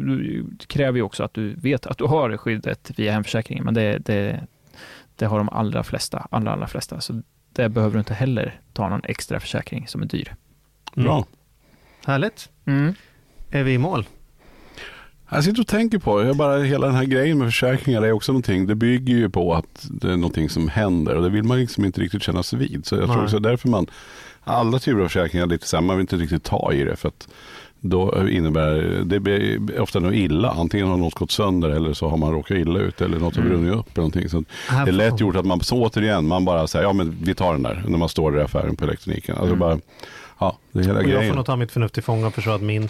[0.66, 4.40] kräver ju också att du vet att du har skyddet via hemförsäkringen, men det, det,
[5.22, 7.00] det har de allra flesta, allra, allra flesta.
[7.00, 10.34] Så det behöver du inte heller ta någon extra försäkring som är dyr.
[10.96, 11.04] Mm.
[11.06, 11.26] Bra.
[12.04, 12.48] Härligt.
[12.66, 12.94] Mm.
[13.50, 14.06] Är vi i mål?
[15.30, 18.32] Jag sitter och tänker på, jag bara, hela den här grejen med försäkringar är också
[18.32, 21.58] någonting, det bygger ju på att det är någonting som händer och det vill man
[21.58, 22.86] liksom inte riktigt kännas vid.
[22.86, 23.24] Så jag tror Nej.
[23.24, 23.86] också därför man,
[24.40, 27.08] alla typer av försäkringar är lite här, man vill inte riktigt ta i det för
[27.08, 27.28] att
[27.84, 30.50] då innebär det blir ofta något illa.
[30.50, 33.42] Antingen har något gått sönder eller så har man råkat illa ut eller något har
[33.42, 33.52] Mm.
[33.62, 33.86] brunnit upp.
[33.88, 34.28] Eller någonting.
[34.28, 37.34] Så det är lätt gjort att man, så återigen, man bara säger ja men vi
[37.34, 39.34] tar den där när man står i affären på elektroniken.
[39.36, 39.58] Alltså Mm.
[39.58, 39.78] bara,
[40.38, 41.36] ja det är hela Och jag får grejen.
[41.36, 42.88] nog ta mitt förnuft till fånga och förstå att min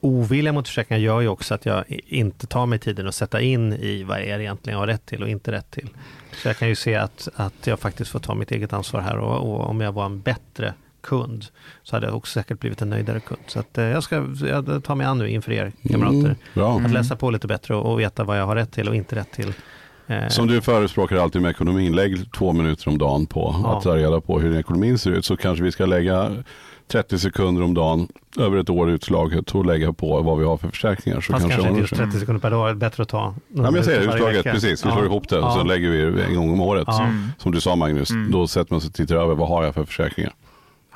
[0.00, 3.72] ovilja mot försäkringar gör ju också att jag inte tar mig tiden att sätta in
[3.72, 5.88] i vad det egentligen jag har rätt till och inte rätt till.
[6.42, 9.18] Så jag kan ju se att, att jag faktiskt får ta mitt eget ansvar här
[9.18, 10.74] och, och om jag var en bättre
[11.06, 11.44] kund
[11.82, 13.40] så hade jag också säkert blivit en nöjdare kund.
[13.46, 16.16] Så att, eh, jag ska jag tar mig an nu inför er kamrater.
[16.18, 16.80] Mm, bra.
[16.84, 19.16] Att läsa på lite bättre och, och veta vad jag har rätt till och inte
[19.16, 19.52] rätt till.
[20.06, 23.76] Eh, Som du förespråkar alltid med ekonomin, lägg två minuter om dagen på Ja.
[23.76, 25.24] att ta reda på hur ekonomin ser ut.
[25.24, 26.30] Så kanske vi ska lägga
[26.88, 30.68] 30 sekunder om dagen över ett år utslaget och lägga på vad vi har för
[30.68, 31.20] försäkringar.
[31.20, 32.04] Så Fast kanske, inte ordnar just sig.
[32.06, 33.34] 30 sekunder per dag, bättre att ta.
[33.48, 34.52] Ja, men jag säger utslaget, vecka.
[34.52, 34.84] precis.
[34.84, 34.94] Vi Ja.
[34.94, 35.54] slår ihop det och Ja.
[35.54, 36.84] så lägger vi en gång om året.
[36.86, 37.02] Ja.
[37.02, 37.28] Mm.
[37.38, 38.30] Som du sa Magnus, Mm.
[38.30, 40.32] då sätter man sig och tittar över vad har jag för försäkringar.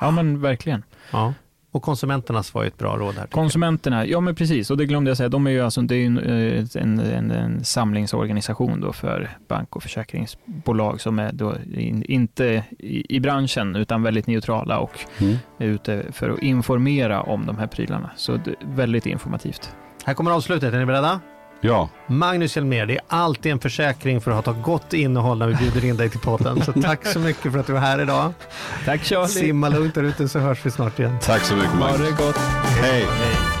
[0.01, 0.83] Ja, men verkligen.
[1.11, 1.33] Ja.
[1.73, 3.27] Och konsumenternas var ju ett bra råd här.
[3.27, 5.99] Konsumenterna, ja men precis, och det glömde jag säga, de är ju alltså, det är
[5.99, 11.55] ju en, eh, en, en, en samlingsorganisation då för bank och försäkringsbolag som är då
[11.77, 15.35] in, inte i, i branschen utan väldigt neutrala och Mm.
[15.57, 18.09] är ute för att informera om de här prylarna.
[18.15, 19.75] Så det, väldigt informativt.
[20.05, 21.19] Här kommer avslutet, är ni beredda?
[21.63, 25.47] Ja, Magnus Hjelmér, det är alltid en försäkring för att ha ett gott innehåll när
[25.47, 26.63] vi bjuder in dig till podden.
[26.63, 28.33] Så tack så mycket för att du var här idag.
[28.85, 29.27] Tack Charlie!
[29.27, 31.17] Simma lugnt där ute så hörs vi snart igen.
[31.21, 32.09] tack så mycket Ha Magnus.
[32.09, 32.37] det gott!
[32.81, 33.05] Hej!
[33.09, 33.60] Hej.